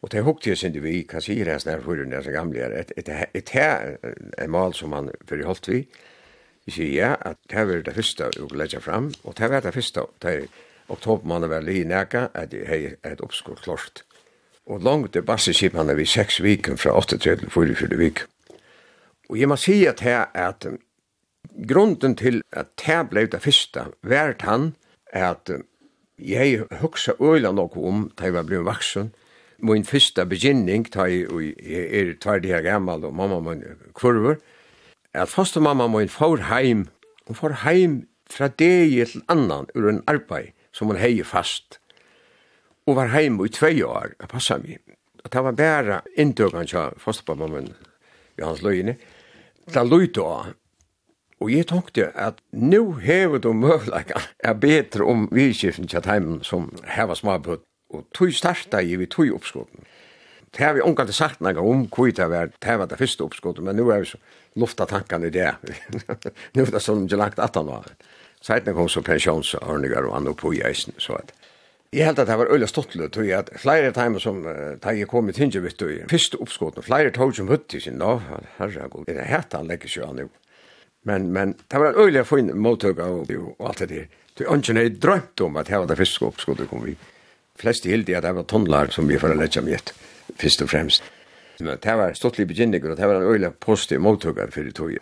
[0.00, 2.76] og det hukte jeg sin vi, hva sier jeg snart for den som gamle er,
[2.84, 3.98] et, et, et her
[4.38, 5.82] en mal som han fyrir holdt vi,
[6.64, 9.74] vi sier ja, at det er det første å legge fram, og det er det
[9.74, 10.46] første, det er
[10.90, 14.04] oktober måned var li nega, at jeg er et oppskål klart,
[14.66, 18.24] Og langt er basseskipene vi seks viken fra 8 til 44 vik.
[19.30, 20.66] Og jeg må si at her at
[21.68, 24.74] grunden til at det ble det første vært han
[25.12, 25.50] at
[26.18, 29.14] jeg huksa øyla nok om da jeg var blevet vaksen.
[29.58, 31.26] Min første beginning da jeg,
[31.60, 34.40] er tverdig her gammel og mamma min kurver
[35.14, 36.88] at første mamma min får heim
[37.26, 41.79] og får heim fra det til annan ur en arbeid som hun heier fast
[42.90, 44.96] og var heim i tvei år, jeg passet meg.
[45.22, 47.74] Og det var bare inntøkene til fosterpapammen min,
[48.40, 48.96] Johans løyene.
[49.70, 50.54] Det løyte da,
[51.40, 56.70] og jeg tenkte at nå hever du møvlegene er bedre om vidskiften til heimen som
[56.96, 57.66] hever småbøtt.
[57.90, 59.86] Og tog starta i vi tog oppskåten.
[60.54, 63.66] Det har vi omgående sagt noen om hvor det var det var det første oppskåten,
[63.66, 64.20] men nå er vi så
[64.58, 65.50] lufta tankene i det.
[66.54, 67.90] nå er det sånn ikke langt at han var.
[68.40, 71.34] Så heter det kom så pensjonsordninger og andre på i eisen, så at
[71.90, 74.92] Jeg held at det var øyla stottelig, tog jeg at flere timer som uh, da
[74.94, 78.20] jeg kom i Tinge, vet du, første oppskåten, flere tog som høtt i sin nav,
[78.60, 80.28] herre god, det hette han legger seg an jo.
[81.02, 84.06] Men, men det var en øyla fin måltøk av og alt det der.
[84.38, 86.94] Du ønsken jeg drømt om at her var det første oppskåten kom vi.
[87.58, 89.90] Flest hildi at det var tunnlar som vi for å legge meg et,
[90.38, 91.10] først og fremst.
[91.58, 94.94] Men det var stottelig begynninger, og det var en øyla positiv måltøk av fyrir tog.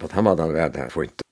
[0.00, 1.23] Men han var den vei det her fint,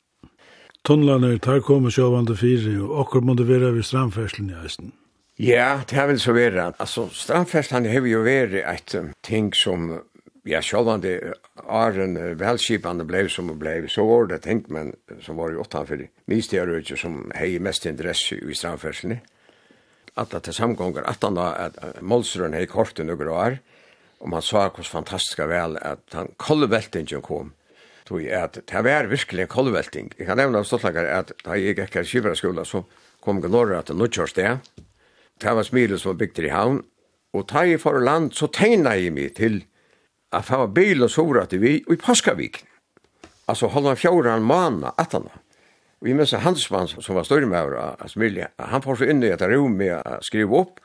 [0.82, 4.92] tunnlarna tar kommer sjövande fyra och akkur måste vara vid strandfärslen i östen.
[5.36, 6.72] Ja, det har väl så vara.
[6.76, 10.00] Alltså strandfärslen har ju varit ett ting som
[10.44, 11.34] ja, självande
[11.68, 13.88] Arren välskipande blev som det blev.
[13.88, 16.08] Så var det ting, men som var i åttan fyrir det.
[16.24, 19.16] Minst jag som hej mest interesse i strandfärseln.
[20.14, 23.58] Alla till samgångar, at han att Målsrön hej korten några år.
[24.22, 27.52] og man sa hur fantastiska vel at han kollveltingen kom
[28.08, 30.12] tog at det var virkelig en kolvelting.
[30.18, 32.84] Jeg kan nevne av ståttlager at da jeg gikk her skivra skola, så
[33.22, 34.56] kom jeg norra til nå det.
[35.42, 36.82] Det var smilet som var bygd i havn.
[37.32, 39.62] Og da jeg for land, så tegna jeg meg til
[40.32, 42.64] at jeg var bil og sora til vi i Paskavik.
[43.48, 45.32] Altså holde fjordan måned, atana.
[46.02, 49.30] Og jeg minns Hansmann, som var større med av Smilja, han får så inn i
[49.30, 50.80] et rom med å skrive opp.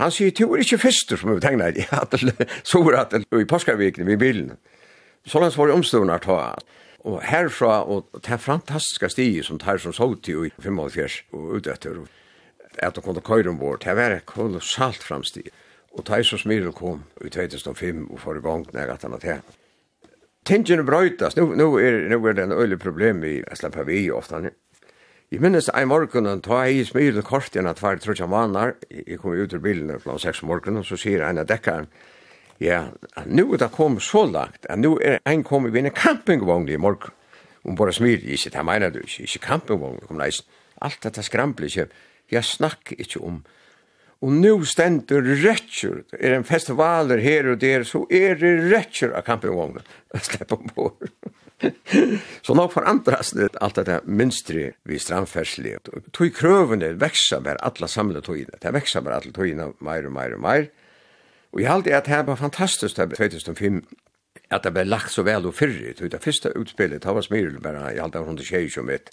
[0.00, 1.84] Han sier, du er ikke fester som vi tegner i,
[2.70, 4.56] så var det i Paskavik, med bilen.
[5.26, 6.54] Sålands var det omstående ta.
[7.06, 11.68] Og herfra, og det fantastiska stier som tar som såg til i 45 og ut
[11.70, 12.00] etter,
[12.82, 15.48] at de kunne køyre ombord, det var et kolossalt framstig.
[15.96, 19.40] Og ta så smirel kom i 2005 og for i gang når jeg gatt til.
[20.46, 24.44] Tingen brøytas, nu, nu, er, nu er det en øyelig problem i Slapavi ofta.
[25.30, 29.18] Jeg minnes en morgen, da jeg i smirel kort igjen at var trutja manar, jeg
[29.18, 30.18] kom ut ur bilen kl.
[30.22, 31.88] 6 morgenen, så sier en av dekkaren,
[32.62, 32.86] Ja,
[33.26, 36.76] nu er det kommet så langt, at nu er en kommet vi en campingvogn i
[36.80, 37.12] morgen.
[37.66, 40.42] Hun bare smyr, ikke, det mener du ikke, ikke campingvogn, kom leis.
[40.82, 41.88] Alt dette skrambler ikke,
[42.30, 43.42] jeg snakker ikke om.
[44.24, 49.26] Og nu stender rettjur, er en festivaler her og der, så er det rettjur av
[49.26, 49.84] campingvognen.
[50.14, 50.88] Jeg slipper på.
[52.46, 55.74] så nå forandras det alt dette minstri vi strandfersli.
[56.12, 58.56] Tog krøvene veksa med alla samle togene.
[58.60, 60.68] Det veksa med alle togene, meir og meir og meir.
[61.52, 63.82] Og jeg halte at det var fantastisk det 2005
[64.50, 65.94] at det ble lagt så vel og fyrre.
[65.96, 69.10] Det første utspillet, det var smyrel bare, jeg halte av rundt tjej som mitt.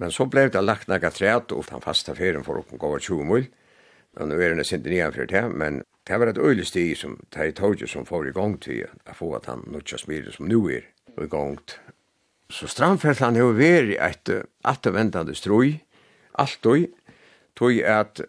[0.00, 2.98] Men så ble det lagt nægget træt, og den faste ferien for å gå over
[2.98, 3.48] 20 mål,
[4.18, 7.12] Og nå er det sint nian for det, men det var et øyelig sti som
[7.30, 10.48] det er tog som får i gang til å få at han nødja smyrel som
[10.50, 11.78] nå er i gang til.
[12.50, 14.32] Så strandfelt han har vært et
[14.66, 15.78] attervendende strøy,
[16.34, 16.88] alt og
[17.54, 18.22] tog at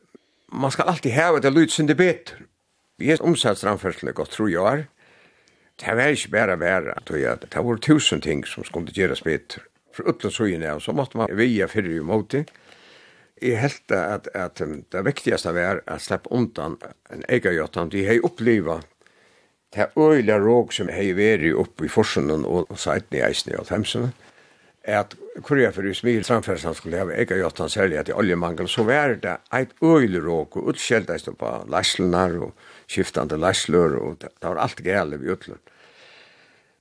[0.53, 2.45] man skal alltid heve det lyd som det betur.
[3.01, 4.83] Vi har omsatt framførselig godt tro år.
[5.81, 7.39] Det var ikke bare være, tror jeg.
[7.41, 9.63] Det var tusen ting som skulle gjøres bedre.
[9.91, 12.45] For utlås søgene, og så måtte man veie fyrre i måte.
[13.41, 16.77] Jeg helt at, at det viktigste var å slippe undan
[17.09, 17.89] en egen egerjottan.
[17.89, 18.85] De har opplivet
[19.73, 24.11] det øyla råg som har vært oppe i forsunnen og seiten i eisen i althemsene.
[24.85, 29.17] At korea for i smil samferdelsen skulle ha egerjottan særlig at i oljemangel, så var
[29.21, 34.83] det eit øyla råk og utskjeldes på leislenar og skiftande læslør, og det, var alt
[34.85, 35.61] gale vi utlund.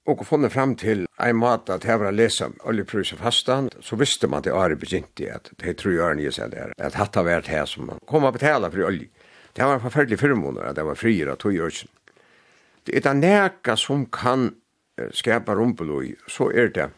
[0.08, 3.68] Og å funne fram til en mat at her var å lese oljeprus og fastan,
[3.84, 7.18] så visste man til Ari begynte at det tror jeg nye seg der, at hatt
[7.18, 9.10] har vært her som man kom og betala for olje.
[9.54, 11.90] Det var forferdelig firmåner at det var frier av tog jørsen.
[12.86, 14.50] Det er det neka som kan
[15.14, 16.88] skapa rumpeloi, så er det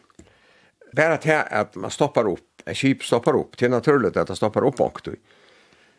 [0.95, 4.37] bare til at man stoppar opp, en kip stoppar opp, det er naturlig at det
[4.37, 5.17] stoppar opp åktøy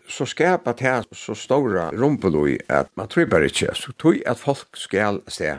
[0.09, 3.75] så skapa det här så stora rumpeloj att man tror bara inte.
[3.75, 5.57] Så tror att folk ska se.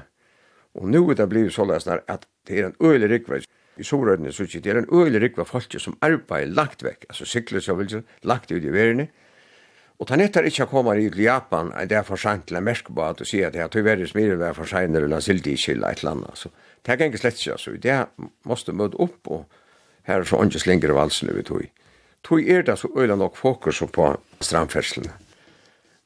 [0.73, 3.43] Och nu det blir så läsnar att det är en öjlig rikvärd.
[3.77, 7.05] I Sorödene så det är en öjlig rikvärd folk som arbetar lagt väck.
[7.09, 9.07] Alltså cyklar så vill lagt ut i världen.
[9.97, 13.53] Och han heter inte komma i Japan där för sent till Mexiko att se att
[13.53, 16.49] det här tyvärr är smidigt där för sent eller silt i kylla ett land alltså.
[16.81, 18.07] Det kan inte släckas så det
[18.43, 19.49] måste möta upp och
[20.03, 21.71] här så inte slänger valsen över tog
[22.25, 24.09] tog er det så øyla nok fokus på
[24.41, 25.13] strandferslene.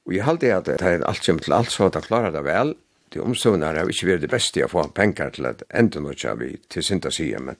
[0.06, 2.44] Og jeg halte at det er alt kjem til alt så at jeg klarer det
[2.44, 2.76] vel.
[3.14, 6.42] De omstående har ikke vært det beste å få penger til at enda noe av
[6.42, 7.58] vi til sinta sida, men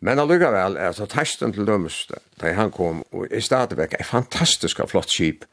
[0.00, 4.78] Men allikevel er så testen til dømmeste, da han kom, og i stadigvæk er fantastisk
[4.86, 5.44] flott skip,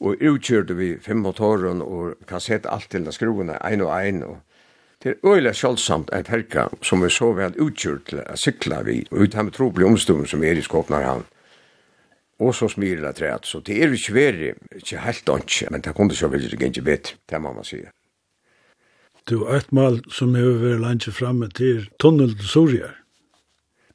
[0.00, 4.40] og utkjørte vi fem motoren, og kan sette alt til skruene, ein og ein, og
[5.04, 9.06] Det er øyla sjálfsamt en perka som er så vel utkjørt til å sykla vi,
[9.10, 11.24] og ut her med trobelig omstum som er i Skåpnarhavn
[12.38, 13.46] og så smyr det træt.
[13.46, 17.16] Så det er ikke verre, ikke helt ikke, men det kunne ikke veldig ikke bedre,
[17.30, 17.80] det må man si.
[19.26, 22.92] Du, et mal som har vært landet fremme til tunnel til Soria.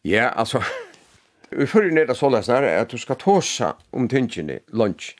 [0.03, 0.59] Ja, altså,
[1.51, 5.13] vi fører ned av sånne snarere at du skal tåse om tingene lunch.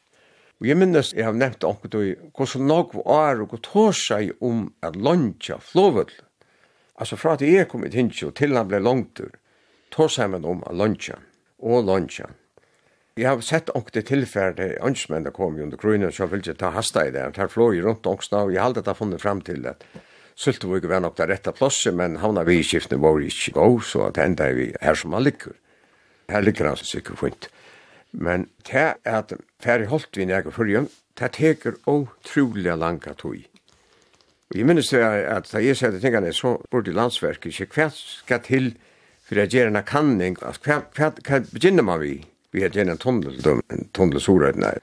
[0.60, 5.00] Og jeg minnes, jeg har nevnt akkurat i hvordan nok var og tåse om at
[5.00, 6.12] lunch av flåvel.
[7.00, 9.32] Altså, fra at jeg kom i tingene og til han ble langtur,
[9.96, 11.10] tåse om at lunch
[11.58, 12.20] og lunch.
[13.22, 16.72] Jeg har sett åkte tilferde, ønsmennene kom jo under krøyene, så jeg vil ikke ta
[16.74, 19.44] hasta i det, han tar flå i rundt ångsna, og jeg har aldri funnet frem
[19.46, 19.86] til at
[20.42, 23.54] Sultevåg var ikke vært nok det rette plosset, men havna vi i skiftene var ikke
[23.60, 25.54] god, så det enda er vi her som han ligger.
[26.32, 27.48] Her ligger han så sikkert fint.
[28.12, 33.38] Men det er at færre holdt vi nægge fyrjum, det teker utrolig langa tog.
[34.50, 37.92] Og jeg minnes det at da jeg sier det tingene, så burde landsverket ikke hva
[37.94, 38.74] skal til
[39.28, 42.18] for å gjøre en kanning, hva, hva, hva begynner man vi?
[42.52, 44.80] Vi hade en tunnel, en tunnel sura där.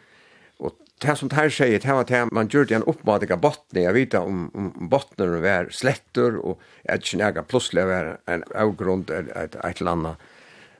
[0.56, 3.82] Och det som här säger, det var det man gjorde en uppmatiga botten.
[3.82, 9.44] Jag vet om, om botten var slätter och ett kinäga plötsligt var en avgrund eller
[9.44, 10.16] ett, ett eller annat.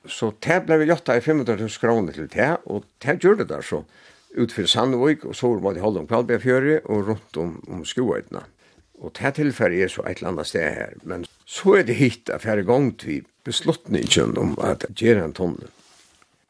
[0.07, 3.63] Så det blev gjort i 500 000 kronor till det och det gjorde det där
[3.63, 3.85] så
[4.31, 8.43] utför Sandvik och så var det hållen Kvalbefjöre och runt om, om skoetna.
[8.99, 10.95] Og det tilfellet er så et eller annet sted her.
[11.03, 15.69] Men så er det hit at færre gang til besluttningen om at gjøre en tunnel.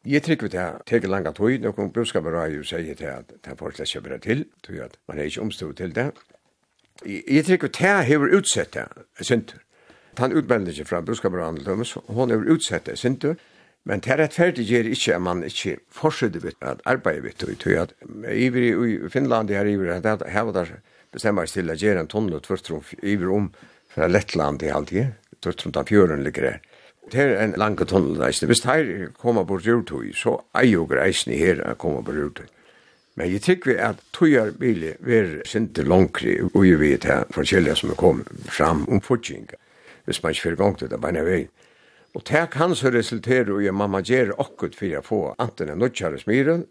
[0.09, 3.11] Jeg trykker vi til at det er langt tog, noen brudskaper har jo sier til
[3.11, 6.07] at det er fortsatt kjøper bare til, tog at man er ikke omstået til det.
[7.05, 8.87] Jeg trykker vi til at har utsett det,
[9.21, 9.59] synder.
[10.17, 13.35] Han utmelder ikke fra brudskaper og andre dømes, hun har utsett det, synder.
[13.85, 17.77] Men det er rettferdig gjør ikke at man ikke fortsetter vidt at arbeidet vidt, tog
[17.77, 17.93] at
[18.33, 18.49] i
[19.13, 20.81] Finland, her i iver, her var det
[21.13, 23.53] bestemmer seg til at gjør en tunnel tvørstrom iver om
[23.93, 26.59] fra Lettland i halvtid, tvørstrom da fjøren ligger her
[27.11, 28.49] det er en lang tunnel reisende.
[28.53, 32.47] Hvis her kommer bort rurtøy, så er jo reisende her å komme bort rurtøy.
[33.19, 37.81] Men jeg tykker vi at tøyer biler er sinte langkri og vi vet her forskjellige
[37.81, 39.49] som er kommet fram om fortjeng.
[40.05, 41.41] Hvis man ikke får gang til det, bare vei.
[42.15, 46.23] Og det kan så resultere i at mamma gjør akkurat for å få anten nødkjære
[46.23, 46.63] smyren,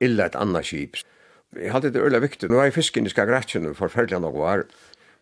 [0.00, 0.96] eller et annet skip.
[1.54, 2.48] Jeg hadde det øyla viktig.
[2.50, 4.64] Nå er jeg fisken i Skagratjen, forferdelig nok var.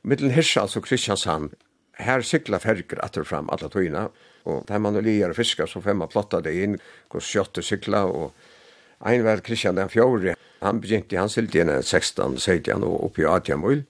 [0.06, 1.50] Mittelen Hirsa, altså Kristiansand,
[2.04, 4.08] her sykla ferger atter fram alla tøyna,
[4.48, 6.78] og der man lier og fiskar, så får man plotta det inn,
[7.12, 8.32] går sjått og sykla, og
[9.06, 13.60] ein var Kristian den fjore, han begynte, han sylte inn 16, 17 og oppi 18
[13.60, 13.84] mil,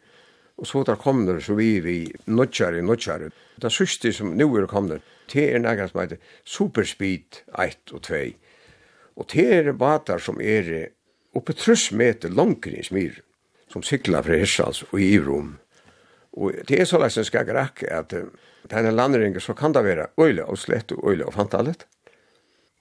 [0.61, 1.97] og så der kom der, så vi vi
[2.27, 5.01] notjare, notjare, det sørste som nu er kom der,
[5.33, 8.21] det er nægra som heter Superspeed 1 og 2,
[9.17, 10.91] og det er batar som er
[11.37, 13.21] oppe truss meter langkring smyr,
[13.71, 15.55] som sykla fra Hirsals og i Ivrom,
[16.39, 18.15] Og det er så leis en skag rakk at
[18.71, 21.87] denne landringen så kan det være øyla og slett og øyla og fantallet.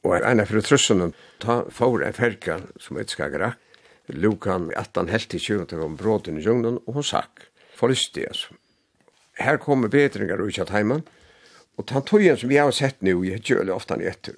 [0.06, 1.10] Og en av fru trussene,
[1.44, 3.60] ta for en ferka som et skag rakk,
[4.10, 7.44] Lukan 18 helt til 20 om bråten i jungnen, og hun sakk,
[7.78, 8.56] forlyste altså.
[9.38, 11.04] Her kommer bedringar ut av heimann,
[11.78, 14.34] og tann tøyen som vi har sett nu, jeg gjør ofta i etter.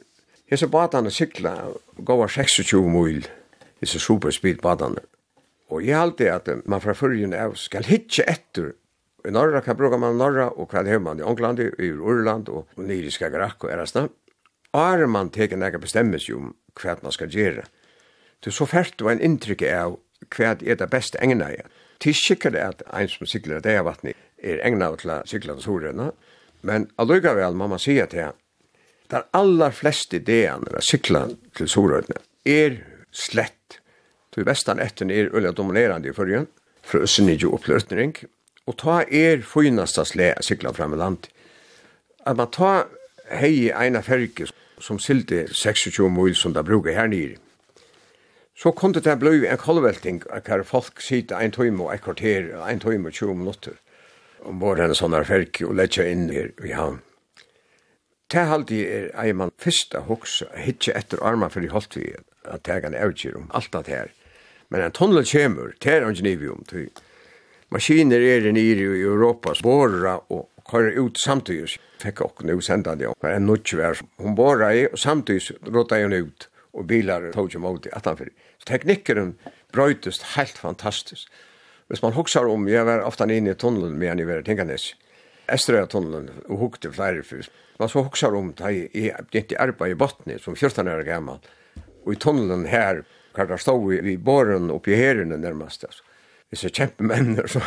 [0.52, 1.56] Jeg så badane sykla,
[1.96, 3.24] gåa 26 mil,
[3.80, 5.02] jeg så superspeed badane.
[5.72, 8.74] Og jeg halte at man fra fyrjen av skal hitje etter
[9.26, 12.66] I Norra kan bruka man Norra og hva har man i Ångland, i Urland og,
[12.78, 14.08] og Nyriska Grakk og Erasna.
[14.74, 17.68] Are man teken ega bestemmes jo om hva man skal gera.
[18.42, 20.00] Det er så fært og en inntrykk av
[20.34, 21.62] hva er det beste egna i.
[22.02, 25.68] Det er sikkert at en som sikler det av vattnet er egna til sikler hans
[25.70, 26.10] horena,
[26.66, 28.34] men allukavell må man sier til
[29.12, 31.26] der aller fleste ideene av sykla
[31.58, 32.78] til Sorøyne er
[33.12, 33.82] slett.
[34.32, 36.48] Til vestan etter er øyla dominerande i førjen,
[36.82, 38.16] fra Øssenidjo oppløtning,
[38.68, 41.28] Og ta er fynasta sle a sykla fram i land.
[42.26, 42.74] At man ta
[43.32, 44.50] hei eina ferge
[44.82, 47.38] som sildi 26 mil som da bruker her nere.
[48.56, 52.80] Så kom det til bløy en kolvelting hver folk sida ein tøym og ekkorter, ein
[52.80, 53.80] tøym og 20 minutter
[54.46, 57.00] ombord henne sånne ferge og letja inn her i havn.
[58.32, 62.14] Det halde er ei man fyrsta hoks hitje etter arma for i holdt vi
[62.48, 64.12] at tegan avgjør om alt at her.
[64.72, 66.64] Men en tunnel kjemur, det er han ikke om
[67.72, 71.78] maskiner er nere i Europa, borra og kører ut samtidig.
[72.02, 74.02] Fikk også nu senda det, men en nødt vær.
[74.20, 78.34] Hun borra i, og samtidig rådde hun ut, og bilar tog ikke mot i atanfyr.
[78.60, 79.36] Så teknikkeren
[79.74, 81.30] brøytest helt fantastisk.
[81.88, 84.94] Hvis man hoksar om, jeg var ofta inne i tunnelen med han i Vera Tinganes,
[85.52, 87.50] Estrøya-tunnelen, og hukte flere fyr.
[87.80, 91.42] Man så hoksar om, da jeg begynte arbeid i botni, som 14 år gammal,
[92.06, 93.04] og i tunnelen her,
[93.36, 96.04] hva der stod vi i båren oppi herene nærmest, altså
[96.52, 97.62] hvis jeg kjemper menn, så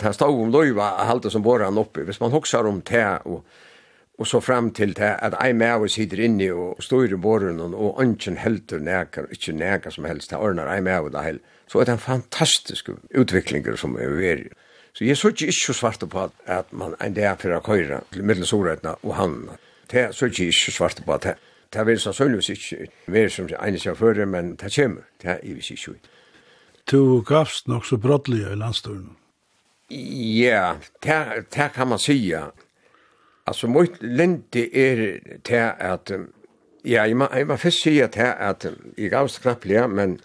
[0.00, 2.04] det stod om løyva av halte som bor han oppe.
[2.04, 3.46] Hvis man hoksar om te og,
[4.16, 8.00] og så fram til te, at ei med oss sitter inne og i boren og
[8.02, 11.40] ønsken helter nekar, ikke nekar som helst, det ordner ei med det hel.
[11.66, 14.48] Så er det en fantastisk utvikling som er veri.
[14.92, 18.94] Så jeg så ikke ikke svart på at man en dag fyrir køyra til middelsoretna
[19.02, 19.50] og han.
[19.92, 21.34] Det så ikke ikke svart på at det.
[21.72, 25.02] Det er vel sannsynligvis ikke mer som egne seg føre, men det kommer.
[25.22, 25.98] Det er i vis ikke
[26.86, 29.16] to gafst nok så brottelig i landstolen?
[29.90, 32.40] Ja, det kan man sige.
[33.46, 36.12] Altså, mot lente er det at,
[36.84, 38.66] ja, jeg må, jeg må først sige at, at
[38.98, 40.20] jeg gavst knappliga, men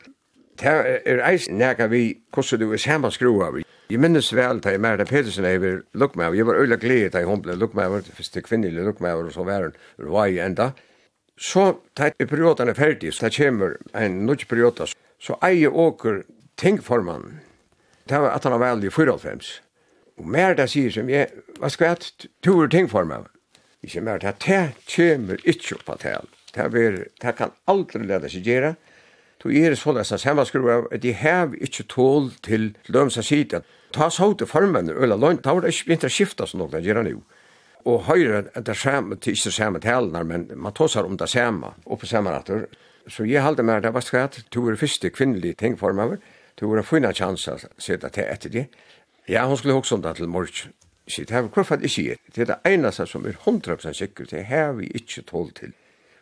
[0.60, 0.68] det
[1.06, 3.66] er eis nega vi hvordan du er samme samaskrua vi.
[3.90, 6.34] Jeg minnes vel til Merda Pedersen, jeg var lukkmæver.
[6.34, 9.74] Jeg var øyla glede til hun ble lukkmæver, første kvinnelige lukkmæver, og så var hun
[10.00, 10.72] rvai enda.
[11.38, 13.74] Så da i perioden er ferdig, så det kommer
[14.06, 14.88] en nødt periode,
[15.20, 16.22] så eier åker
[16.62, 17.40] tingformann,
[18.10, 19.52] det var at han var veldig i 94.
[20.22, 23.28] Og mer det sier som jeg, hva skal jeg to er tingformann?
[23.82, 26.30] Ikke mer det, det kommer ikke opp av tal.
[26.54, 28.76] Det, er, det kan aldri lede seg gjøre.
[29.42, 33.26] Du er så lest av jeg av at de har ikke tål til løms av
[33.26, 33.66] siden.
[33.92, 36.84] Ta så til formene, eller løgn, da var det ikke begynt å skifte som noen
[36.86, 37.16] gjør nå.
[37.90, 41.32] Og høyre det er samme, ikke det samme talene, men man tar seg om det
[41.32, 42.68] samme, og på samme natter.
[43.10, 46.20] Så jeg halte meg at det var skatt, to er første kvinnelige tingformer,
[46.56, 48.66] Det var en fina chans att sätta till efter det.
[49.26, 50.74] Ja, hon skulle också undan till morgon.
[51.08, 52.18] Shit, här var kvart inte det.
[52.34, 54.30] Det är det ena som är hundra procent säkert.
[54.30, 55.72] Det här vi inte tål till.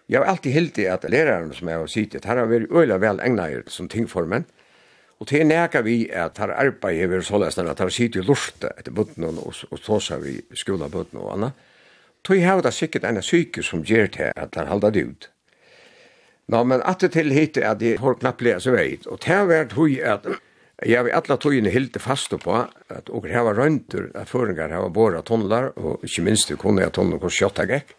[0.05, 2.97] Jag har alltid helt i att läraren som jag har sittet, här har varit öjla
[2.97, 4.45] väl ägnade som tingformen.
[5.19, 8.91] Og til neka vi at her arbeid så sålesten at her sitter i lortet etter
[8.91, 11.51] bøtten og, og tåsa vi skola bøtten og anna.
[12.23, 15.29] Tog har det sikkert enn syke som gjør til at han halda det ut.
[16.49, 19.19] Nå, men at det til hit er at jeg har knapt lea seg veit, og
[19.21, 20.25] det har vært hui at
[20.87, 24.85] jeg vil alle togene hilde fast på at og her var røyntur, at føringar her
[24.85, 27.91] var båra tunnlar, og ikke minst det kunne jeg tunnlar hos kjøtta gikk.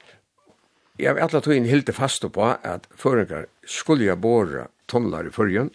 [1.01, 5.70] Jeg vil alle togene hilde fast på at føringar skulle jeg båra tunnlar i fyrjun,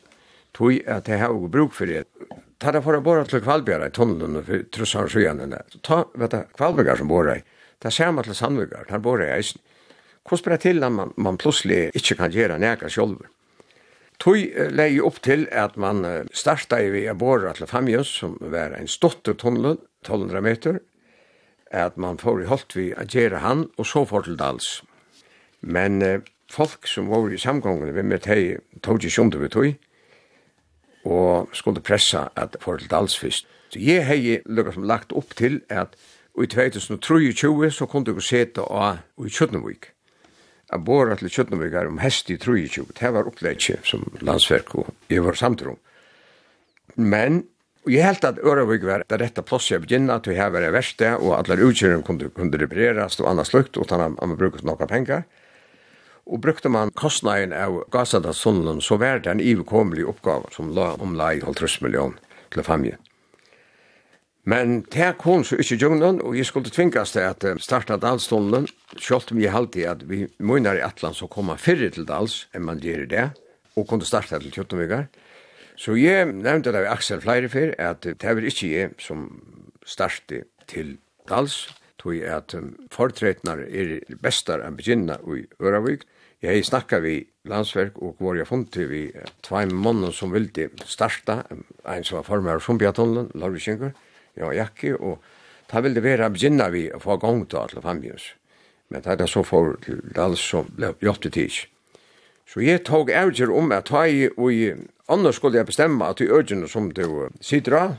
[0.56, 2.08] tog at jeg har jo bruk for det.
[2.60, 6.42] Ta det for å båra til Kvalbjara i tunnelen, og tross sjøene, ta, vet du,
[6.58, 7.46] Kvalbjara som båra i,
[7.80, 9.62] ta ser man til sandvigar, han båra i eisen,
[10.26, 13.30] Hvordan blir det til at man, man plutselig ikke kan gjøre nækka sjolver?
[14.20, 18.88] Tøy leie opp til at man starta i via Båra til Famjøs, som var en
[18.88, 20.80] stotte tunnel, 1200 meter,
[21.72, 24.70] at man får i holdt vi å gjøre han, og så får til dals.
[25.62, 26.22] Men eh,
[26.52, 29.72] folk som var i samgångene vi med teg, tog ikke under vi tøy,
[31.06, 33.50] og skulle pressa at får til dals først.
[33.74, 35.98] Så jeg hei lukket som lagt opp til at
[36.36, 39.95] i 2023 så kunne du seta av i Kjøtnevik.
[40.72, 42.88] Jeg bor til Kjøttenbygger om hest i 23.
[42.98, 45.78] Det var opplegget som landsverk og jeg var samtidig.
[46.96, 47.44] Men
[47.86, 50.72] og jeg helt at Øravik var det rette plass jeg begynner til å heve det
[50.74, 54.66] verste, og at alle utkjøren kunne, kunne repareres og annet slukt, og han har brukt
[54.66, 55.28] noen penger.
[56.26, 61.12] Og brukte man kostnaden av gasadasonen, så var det en ivekommelig oppgave som la om
[61.12, 62.98] omlai 50 millioner til familien.
[64.46, 68.68] Men det kom så ikke djungnen, og jeg skulle tvingas til at starta dansstunden,
[69.02, 72.68] selv om jeg halte at vi munner i Atlant så kommer fyrre til dals, enn
[72.68, 73.26] man gjør det,
[73.76, 75.10] og kunne starta til 14.
[75.82, 79.26] Så jeg nevnte det av Aksel flere før, at det er ikke jeg som
[79.86, 80.96] starta til
[81.28, 81.66] dals,
[81.98, 86.06] tog at um, fortretnar er bestar enn begynna i Øravik.
[86.46, 89.08] Jeg snakka vi landsverk og hvor jeg funnet vi
[89.42, 93.96] tvei måneder som ville starta, en som var formar av Sumbjatunnelen, Larvikinger,
[94.40, 95.22] ja, jakke, og
[95.72, 98.34] ta ville være begynna vi å få gang til alle famljus.
[98.90, 101.64] Men da er så for til alle som ble gjort til tids.
[102.46, 106.30] Så jeg tog avgjør om at ta i, og annars skulle jeg bestemme at i
[106.30, 107.96] ødgjene som du sitter av,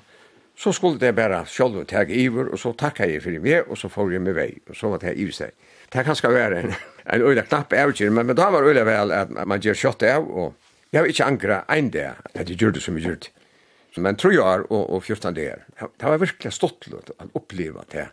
[0.57, 3.91] så skulle det bare selv ta iver, og så takka jeg for meg, og så
[3.93, 5.51] får jeg meg vei, og så var det iver seg.
[5.93, 6.73] Det kan skal være en,
[7.13, 10.31] en øyla knapp avgjør, men, men da var øyla vel at man gjør kjøtt av,
[10.31, 10.55] og
[10.93, 13.33] jeg har ikke angra en det, at jeg gjør det som jeg gjør det.
[13.97, 15.65] Men tror jag och, och 14 där.
[15.97, 16.87] det var verkligen stått
[17.19, 18.09] att uppleva det.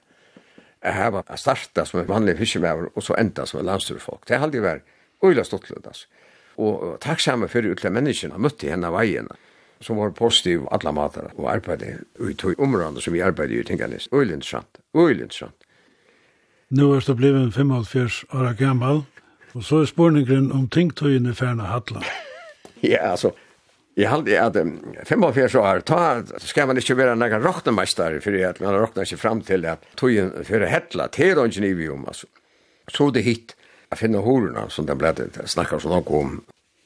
[0.82, 4.22] Jag här var starta som en vanlig fiskemäver och så ända som en landstyrfolk.
[4.28, 4.84] Det hade ju varit
[5.20, 6.08] ojla stått alltså.
[6.56, 9.28] Och tacksamma för utliga människorna mötte henne av
[9.80, 14.08] som var positiv alla matar och arbetade ut i områden som vi arbetade i Tinganes.
[14.12, 15.56] Ojla intressant, ojla intressant.
[16.68, 19.04] Nu er det blevet 75 år gammal
[19.54, 22.02] og så er spurningen om tingtøyene færne hattla.
[22.84, 23.32] ja, altså,
[23.94, 24.56] Jeg halte at
[25.06, 29.44] 45 år, ta skal man ikke være noen råknemeister, for at man råkner ikke fram
[29.46, 32.26] til at togjen fyrir hetla, til å ikke vi om, altså.
[32.90, 33.54] Så det hit,
[33.92, 35.14] jeg finner horene, som de ble
[35.46, 36.34] snakket så nok om.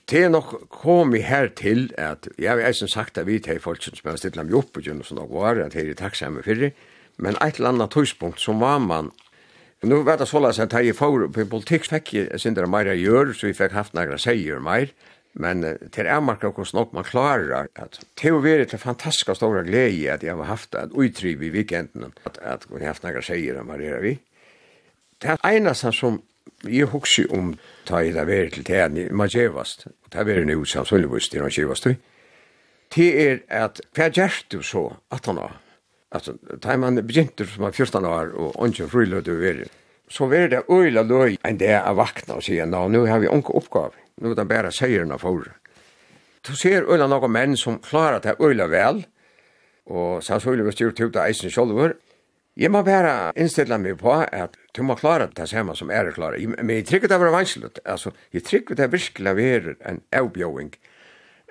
[0.08, 3.60] Det er nok kom vi her til at, jeg har ikke sagt at vi til
[3.64, 6.60] folk som har stilt dem opp, og sånn nok var, at jeg er takksomme for
[6.60, 6.74] det,
[7.18, 9.14] men et eller annet tøyspunkt, som var man
[9.84, 13.34] Nu vet jag jeg således att jag får på fick jag jeg sindere meira gjør,
[13.34, 14.90] så vi fick haft nægra seier meir,
[15.38, 15.62] Men
[15.94, 20.10] til jeg merker hvordan nok man klarar at det har vært en fantastisk stor glede
[20.10, 23.60] at jeg har haft et utriv i weekenden, at, at jeg har haft några seier
[23.62, 24.16] om hva vi.
[25.22, 26.22] Det er eneste som
[26.66, 27.54] jeg husker om
[27.86, 31.54] ta i det vært til det man gjevast, det er vært så sannsynligvis til man
[31.54, 31.90] gjevast,
[32.96, 35.60] det er at hva gjør du så at han har?
[36.16, 39.70] Altså, da man begynte som 14 år og ikke frilød å være,
[40.10, 43.30] så var det øyla løy enn det jeg vakna og sier, nå, nå har vi
[43.30, 45.48] unge oppgave nu det bare seierna for.
[46.48, 49.06] Du ser øyla noen menn som klarar det øyla vel,
[49.88, 51.96] og sannsynlig hvis du tog eisen sjolver.
[52.58, 56.40] Jeg må bare innstille meg på at du må klare det samme som er klare.
[56.58, 57.70] Men jeg trykker det var vanskelig.
[57.86, 60.74] Altså, jeg trykker det virkelig være en avbjøring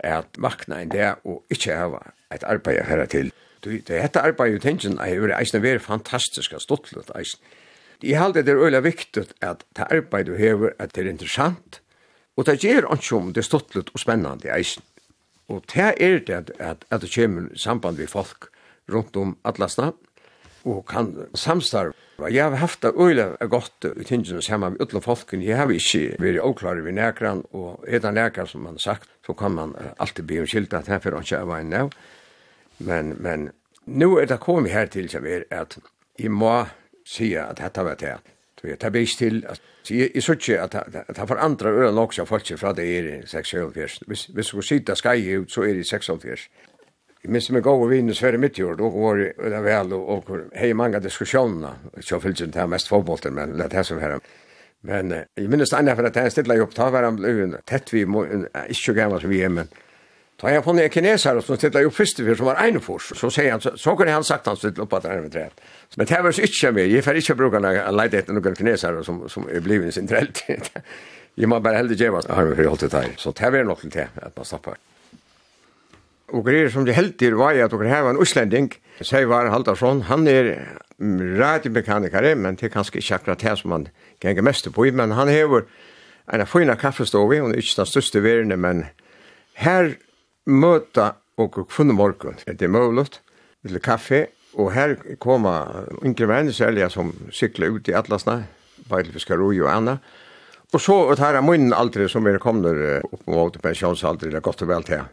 [0.04, 2.02] at makna enn det og ikke hava
[2.34, 3.30] et arbeid her til.
[3.62, 7.40] Du, det heter arbeid i tengen har vært eisen vært fantastisk og stortlet eisen.
[8.02, 11.80] Jeg halde det er øyla viktig at det arbeid du hever at det er interessant,
[12.36, 14.84] Og det gjør ikke om det er stuttlet og spennende eisen.
[15.48, 18.48] Og det er det at, at, at det kommer samband med folk
[18.92, 19.92] rundt om atlasna,
[20.66, 21.92] og kan samstarve.
[22.30, 25.42] Jeg har haft det øyla godt i tingene sammen med utlå folken.
[25.42, 29.08] Jeg har ikke vært avklare ved nekran, og er det nekran som man har sagt,
[29.26, 31.90] så kan man alltid bli omskilt at her for ikke var en nav.
[32.78, 33.50] Men, men
[33.86, 35.78] nu er det kommet her til som er at
[36.18, 36.64] jeg må
[37.06, 38.16] si at dette var det.
[38.60, 40.74] Så jag tar bäst till att jag så inte att
[41.08, 43.88] att han förandrar ölen också av folk från det är 674.
[44.06, 46.36] Hvis hvis vi sitter skai ut så är det 674.
[47.22, 49.16] Jag minns mig gå och vinna Sverige mitt i år, då var
[49.50, 51.70] det väl och hej många diskussioner.
[52.10, 54.20] Jag följde inte här mest fotbollen, men det här som här.
[54.80, 57.94] Men jag minns det ända för att han ställde upp, ta var han blev tätt
[57.94, 59.68] vi, inte så gammal som vi är, men
[60.36, 63.54] Da jeg funnet en kineser som sittet jo første fyr som var Einefors, så sier
[63.54, 65.62] han, så, så kunne han sagt han sittet opp at han er med.
[65.96, 69.00] Men det var så ikke mye, jeg får ikke bruke en leide etter noen kineser
[69.06, 70.42] som, som er blivet sin trelt.
[71.40, 73.16] jeg må bare heldig gjøre han har holdt det her.
[73.16, 74.76] Så det var nok til at man stopper.
[76.34, 80.26] Og greier som de heldig var at dere har var en uslending, Seivar Haldarsson, han
[80.28, 80.56] er
[81.40, 83.88] radiomekanikere, men det er kanskje ikke akkurat det som han
[84.20, 85.62] ganger mest på, men han har
[86.32, 88.86] en av fina kaffestov, og ikke den største verden, men
[89.54, 89.94] her
[90.46, 92.38] møta og funne morgon.
[92.46, 93.08] Det er mulig,
[93.66, 94.26] til kaffe,
[94.56, 98.44] og her koma yngre venner særlig som sykler ut i Atlasna,
[98.88, 99.98] Beidelfiskar og Joanna,
[100.72, 104.44] og så og tar jeg munnen aldri som er kommer opp mot pensjonsalder, det er
[104.44, 105.04] godt og vel til.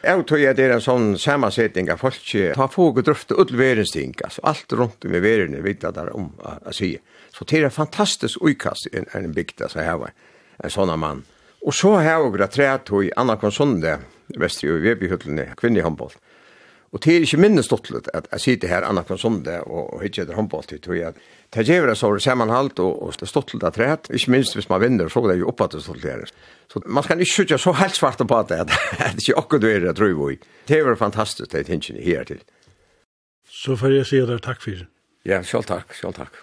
[0.00, 3.36] Jeg tror jeg det er en sånn sammansetning av folk ikke tar fog og drøfte
[3.36, 6.72] ut verens ting, altså alt rundt om i verden vet jeg det er om å
[6.72, 6.94] si.
[7.34, 10.14] Så det er en fantastisk utkast i en, en bygd altså jeg har,
[10.64, 11.20] en sånn mann.
[11.60, 13.98] Og så har jeg også træt i Anna Konsonde,
[14.38, 16.14] vestri og Vebihøtlene, kvinne i håndboll.
[16.90, 20.24] Og det er ikke minne stortlet at jeg sitter her annet på sondag og hittir
[20.24, 21.20] etter håndboll til tog at
[21.54, 25.10] det gjør så det sammanhalt og, og stortlet av træt, ikke minst hvis man vinner,
[25.10, 26.32] så er det jo oppe til stortlet
[26.72, 28.74] Så man kan ikke sitte så helt svart på det at
[29.14, 30.38] det ikke akkurat er det tror vi.
[30.66, 32.42] Det er fantastisk det tingene her til.
[33.46, 34.88] Så får jeg si deg takk for det.
[35.24, 36.42] Ja, selv takk, selv takk.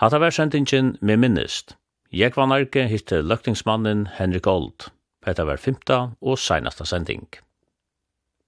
[0.00, 1.74] Hatta var sendingin med minnist.
[2.12, 4.86] Jeg var nærke hitte løgtingsmannen Henrik Old.
[5.26, 7.26] Hetta var fymta og seinasta sending.